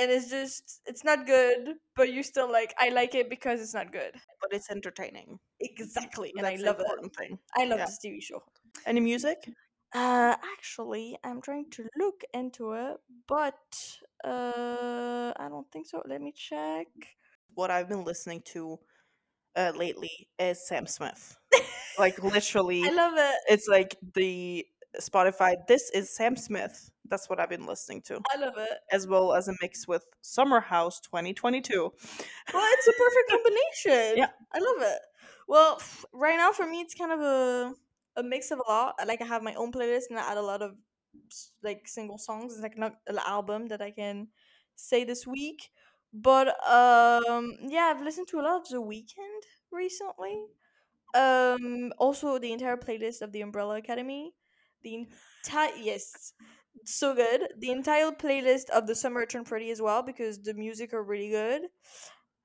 And 0.00 0.12
it's 0.12 0.30
just 0.30 0.80
it's 0.86 1.02
not 1.02 1.26
good, 1.26 1.74
but 1.96 2.12
you 2.12 2.22
still 2.22 2.50
like 2.50 2.72
I 2.78 2.90
like 2.90 3.16
it 3.16 3.28
because 3.28 3.60
it's 3.60 3.74
not 3.74 3.90
good. 3.92 4.12
but 4.40 4.52
it's 4.52 4.70
entertaining. 4.70 5.40
exactly, 5.60 6.32
and 6.36 6.46
That's 6.46 6.62
I 6.62 6.66
love 6.66 6.78
it. 6.78 7.16
thing. 7.16 7.38
I 7.56 7.64
love 7.64 7.78
Yeah. 7.80 7.86
this 7.86 7.98
TV 7.98 8.20
show. 8.22 8.44
Any 8.86 9.00
music? 9.00 9.50
Uh, 9.92 10.36
actually, 10.54 11.18
I'm 11.24 11.40
trying 11.40 11.70
to 11.70 11.88
look 11.96 12.22
into 12.32 12.72
it, 12.74 12.98
but 13.26 13.98
uh, 14.24 15.32
I 15.36 15.48
don't 15.48 15.68
think 15.72 15.86
so. 15.88 16.02
Let 16.06 16.20
me 16.20 16.32
check. 16.32 16.86
What 17.54 17.70
I've 17.72 17.88
been 17.88 18.04
listening 18.04 18.42
to 18.52 18.78
uh, 19.58 19.72
lately 19.76 20.28
is 20.38 20.66
Sam 20.66 20.86
Smith. 20.86 21.36
Like 21.98 22.22
literally, 22.34 22.84
I 22.84 22.90
love 22.90 23.14
it. 23.16 23.34
it's 23.48 23.66
like 23.68 23.96
the 24.14 24.64
Spotify. 25.00 25.56
This 25.66 25.90
is 25.92 26.14
Sam 26.14 26.36
Smith. 26.36 26.90
That's 27.10 27.28
what 27.28 27.40
I've 27.40 27.48
been 27.48 27.66
listening 27.66 28.02
to, 28.02 28.20
I 28.34 28.38
love 28.38 28.54
it. 28.58 28.78
as 28.92 29.08
well 29.08 29.34
as 29.34 29.48
a 29.48 29.54
mix 29.62 29.88
with 29.88 30.04
Summer 30.20 30.60
House 30.60 31.00
2022. 31.00 31.74
Well, 31.80 31.92
it's 32.74 32.88
a 32.88 32.92
perfect 32.92 33.30
combination. 33.30 34.18
Yeah. 34.18 34.28
I 34.52 34.58
love 34.58 34.76
it. 34.92 35.00
Well, 35.48 35.80
right 36.12 36.36
now 36.36 36.52
for 36.52 36.68
me, 36.68 36.80
it's 36.80 36.94
kind 36.94 37.12
of 37.12 37.20
a 37.20 37.74
a 38.16 38.22
mix 38.22 38.50
of 38.50 38.58
a 38.58 38.70
lot. 38.70 38.94
Like 39.06 39.22
I 39.22 39.24
have 39.24 39.42
my 39.42 39.54
own 39.54 39.72
playlist, 39.72 40.10
and 40.10 40.18
I 40.18 40.30
add 40.30 40.36
a 40.38 40.42
lot 40.42 40.62
of 40.62 40.72
like 41.62 41.88
single 41.88 42.18
songs. 42.18 42.52
It's 42.54 42.62
like 42.62 42.78
not 42.78 42.94
an 43.06 43.18
album 43.26 43.68
that 43.68 43.80
I 43.82 43.90
can 43.90 44.28
say 44.76 45.04
this 45.04 45.26
week. 45.26 45.70
But 46.22 46.48
um, 46.68 47.56
yeah, 47.62 47.92
I've 47.94 48.02
listened 48.02 48.28
to 48.28 48.40
a 48.40 48.42
lot 48.42 48.62
of 48.62 48.68
The 48.68 48.82
Weeknd 48.82 49.42
recently. 49.70 50.46
Um, 51.14 51.92
also 51.98 52.38
the 52.38 52.52
entire 52.52 52.76
playlist 52.76 53.22
of 53.22 53.32
the 53.32 53.40
Umbrella 53.40 53.76
Academy. 53.76 54.32
The 54.82 54.94
entire 54.94 55.74
yes, 55.76 56.32
so 56.84 57.14
good. 57.14 57.48
The 57.58 57.70
entire 57.70 58.10
playlist 58.12 58.70
of 58.70 58.86
the 58.86 58.94
Summer 58.94 59.26
Turn 59.26 59.44
Pretty 59.44 59.70
as 59.70 59.80
well 59.82 60.02
because 60.02 60.42
the 60.42 60.54
music 60.54 60.92
are 60.92 61.02
really 61.02 61.30
good. 61.30 61.62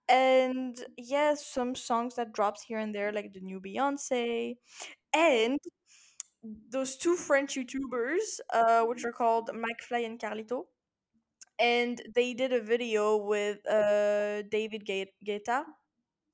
And 0.09 0.77
yeah, 0.97 1.35
some 1.35 1.75
songs 1.75 2.15
that 2.15 2.33
drops 2.33 2.63
here 2.63 2.79
and 2.79 2.93
there, 2.93 3.11
like 3.11 3.33
the 3.33 3.39
new 3.39 3.61
Beyonce, 3.61 4.55
and 5.13 5.59
those 6.69 6.97
two 6.97 7.15
French 7.15 7.55
YouTubers, 7.55 8.39
uh, 8.53 8.83
which 8.83 9.05
are 9.05 9.11
called 9.11 9.49
McFly 9.49 10.05
and 10.05 10.19
Carlito, 10.19 10.65
and 11.63 12.01
they 12.15 12.33
did 12.33 12.53
a 12.53 12.61
video 12.61 13.17
with 13.17 13.59
uh 13.67 14.43
David 14.57 14.85
Gue- 14.85 15.13
Guetta. 15.27 15.63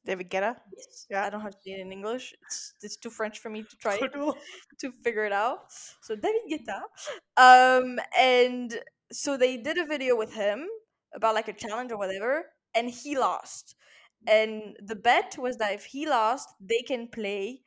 David 0.05 0.29
Guetta. 0.31 0.55
Yes, 0.77 1.07
Yeah. 1.09 1.25
I 1.25 1.29
don't 1.29 1.41
have 1.41 1.53
to 1.53 1.61
say 1.65 1.71
it 1.73 1.81
in 1.81 1.91
English. 1.91 2.33
It's 2.45 2.73
it's 2.81 2.97
too 2.97 3.09
French 3.11 3.39
for 3.39 3.49
me 3.49 3.63
to 3.63 3.75
try 3.83 3.95
it. 4.01 4.11
To 4.83 4.91
figure 5.05 5.25
it 5.25 5.33
out. 5.33 5.71
So 6.01 6.15
David 6.15 6.43
Guetta, 6.51 6.79
um, 7.47 7.99
and 8.17 8.79
so 9.11 9.37
they 9.37 9.57
did 9.57 9.77
a 9.77 9.85
video 9.85 10.15
with 10.15 10.33
him 10.33 10.67
about 11.13 11.35
like 11.35 11.49
a 11.49 11.53
challenge 11.53 11.91
or 11.91 11.97
whatever, 11.97 12.45
and 12.75 12.89
he 12.89 13.17
lost. 13.17 13.75
And 14.27 14.77
the 14.81 14.95
bet 14.95 15.37
was 15.39 15.57
that 15.57 15.73
if 15.73 15.85
he 15.85 16.07
lost, 16.07 16.49
they 16.61 16.81
can 16.81 17.07
play 17.07 17.61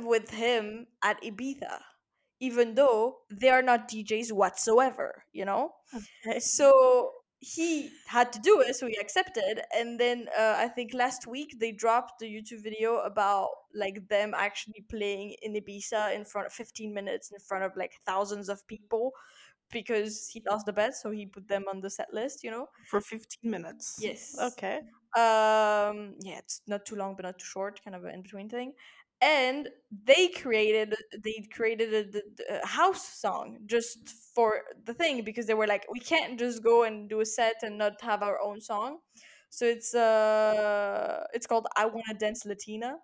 with 0.00 0.30
him 0.30 0.86
at 1.02 1.20
Ibiza, 1.22 1.80
even 2.40 2.74
though 2.74 3.18
they 3.30 3.50
are 3.50 3.62
not 3.62 3.88
DJs 3.88 4.32
whatsoever. 4.32 5.24
You 5.32 5.44
know. 5.44 5.72
Okay. 5.94 6.40
So 6.40 7.12
he 7.40 7.90
had 8.06 8.32
to 8.34 8.38
do 8.40 8.60
it, 8.60 8.76
so 8.76 8.86
he 8.86 8.96
accepted. 9.00 9.62
And 9.74 9.98
then 9.98 10.28
uh, 10.38 10.56
I 10.58 10.68
think 10.68 10.92
last 10.92 11.26
week 11.26 11.56
they 11.58 11.72
dropped 11.72 12.18
the 12.20 12.26
YouTube 12.26 12.62
video 12.62 12.98
about 12.98 13.48
like 13.74 14.08
them 14.08 14.34
actually 14.36 14.84
playing 14.90 15.36
in 15.42 15.54
Ibiza 15.54 16.14
in 16.14 16.24
front 16.24 16.46
of 16.46 16.52
15 16.52 16.92
minutes 16.92 17.30
in 17.30 17.38
front 17.38 17.64
of 17.64 17.72
like 17.76 17.92
thousands 18.06 18.48
of 18.50 18.66
people 18.66 19.12
because 19.72 20.28
he 20.28 20.42
lost 20.48 20.66
the 20.66 20.72
bet, 20.72 20.94
so 20.94 21.10
he 21.10 21.26
put 21.26 21.48
them 21.48 21.64
on 21.70 21.80
the 21.80 21.88
set 21.90 22.12
list. 22.12 22.44
You 22.44 22.50
know. 22.50 22.66
For 22.88 23.00
15 23.00 23.50
minutes. 23.50 23.98
Yes. 24.00 24.36
Okay. 24.38 24.80
Um. 25.16 26.14
Yeah, 26.20 26.38
it's 26.38 26.60
not 26.66 26.84
too 26.84 26.96
long, 26.96 27.16
but 27.16 27.24
not 27.24 27.38
too 27.38 27.46
short. 27.46 27.80
Kind 27.82 27.96
of 27.96 28.04
an 28.04 28.14
in 28.14 28.22
between 28.22 28.48
thing. 28.48 28.72
And 29.22 29.68
they 29.90 30.28
created 30.28 30.94
they 31.22 31.44
created 31.52 32.16
a, 32.48 32.62
a 32.62 32.66
house 32.66 33.04
song 33.20 33.58
just 33.66 34.08
for 34.34 34.62
the 34.84 34.94
thing 34.94 35.24
because 35.24 35.46
they 35.46 35.54
were 35.54 35.66
like 35.66 35.84
we 35.92 36.00
can't 36.00 36.38
just 36.38 36.62
go 36.62 36.84
and 36.84 37.08
do 37.08 37.20
a 37.20 37.26
set 37.26 37.56
and 37.62 37.76
not 37.76 38.00
have 38.00 38.22
our 38.22 38.40
own 38.40 38.60
song. 38.60 38.98
So 39.50 39.66
it's 39.66 39.94
uh 39.94 41.24
it's 41.34 41.46
called 41.46 41.66
I 41.76 41.84
Wanna 41.86 42.14
Dance 42.18 42.46
Latina, 42.46 42.96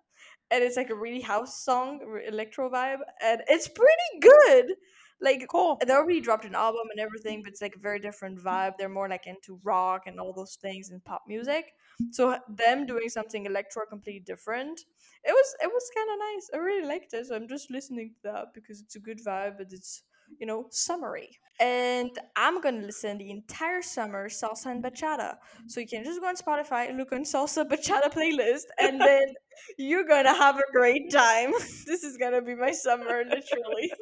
and 0.49 0.63
it's 0.63 0.77
like 0.77 0.89
a 0.89 0.95
really 0.95 1.21
house 1.21 1.63
song, 1.63 1.99
electro 2.27 2.69
vibe, 2.69 2.99
and 3.21 3.41
it's 3.47 3.67
pretty 3.67 4.19
good. 4.21 4.75
Like 5.19 5.47
Cool. 5.49 5.77
they 5.85 5.93
already 5.93 6.21
dropped 6.21 6.45
an 6.45 6.55
album 6.55 6.87
and 6.91 6.99
everything, 6.99 7.41
but 7.43 7.51
it's 7.51 7.61
like 7.61 7.75
a 7.75 7.79
very 7.79 7.99
different 7.99 8.39
vibe. 8.39 8.73
They're 8.77 8.89
more 8.89 9.09
like 9.09 9.25
into 9.27 9.59
rock 9.63 10.03
and 10.05 10.19
all 10.19 10.33
those 10.33 10.57
things 10.61 10.89
and 10.91 11.03
pop 11.03 11.23
music. 11.27 11.65
So 12.11 12.37
them 12.47 12.85
doing 12.85 13.09
something 13.09 13.45
electro 13.45 13.83
completely 13.89 14.21
different. 14.25 14.81
It 15.23 15.31
was 15.31 15.55
it 15.61 15.67
was 15.67 15.89
kind 15.95 16.09
of 16.11 16.17
nice. 16.19 16.49
I 16.53 16.57
really 16.57 16.87
liked 16.87 17.13
it. 17.13 17.25
So 17.27 17.35
I'm 17.35 17.47
just 17.47 17.71
listening 17.71 18.11
to 18.15 18.31
that 18.31 18.45
because 18.53 18.81
it's 18.81 18.95
a 18.95 18.99
good 18.99 19.19
vibe, 19.25 19.57
but 19.57 19.67
it's 19.71 20.03
you 20.39 20.45
know 20.45 20.67
summery. 20.69 21.29
And 21.59 22.11
I'm 22.35 22.61
gonna 22.61 22.85
listen 22.85 23.17
the 23.17 23.31
entire 23.31 23.81
summer 23.81 24.29
salsa 24.29 24.67
and 24.67 24.83
bachata. 24.83 25.37
So 25.67 25.79
you 25.79 25.87
can 25.87 26.03
just 26.03 26.21
go 26.21 26.27
on 26.27 26.35
Spotify, 26.35 26.95
look 26.95 27.11
on 27.13 27.23
salsa 27.23 27.65
bachata 27.67 28.13
playlist, 28.13 28.67
and 28.79 29.01
then 29.07 29.33
you're 29.77 30.05
gonna 30.05 30.35
have 30.35 30.57
a 30.57 30.71
great 30.71 31.11
time. 31.11 31.51
this 31.85 32.03
is 32.03 32.17
gonna 32.17 32.41
be 32.41 32.55
my 32.55 32.71
summer, 32.71 33.23
literally. 33.23 33.91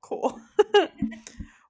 Cool. 0.00 0.40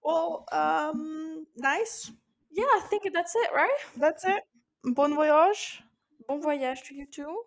well, 0.03 0.45
um, 0.53 1.47
nice. 1.57 2.11
Yeah, 2.51 2.65
I 2.65 2.81
think 2.89 3.03
that's 3.13 3.35
it, 3.37 3.51
right? 3.55 3.77
That's 3.97 4.25
it. 4.25 4.43
Bon 4.85 5.15
voyage. 5.15 5.83
Bon 6.29 6.41
voyage 6.41 6.83
to 6.85 6.95
you 6.95 7.07
too. 7.07 7.43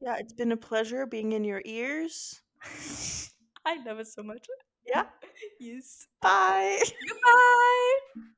Yeah, 0.00 0.16
it's 0.18 0.32
been 0.32 0.52
a 0.52 0.56
pleasure 0.56 1.06
being 1.06 1.32
in 1.32 1.44
your 1.44 1.62
ears. 1.64 2.42
I 3.64 3.82
love 3.84 4.00
it 4.00 4.08
so 4.08 4.22
much. 4.22 4.46
Yeah. 4.86 5.04
Yes. 5.60 6.06
Bye. 6.20 6.78
Goodbye. 7.08 8.32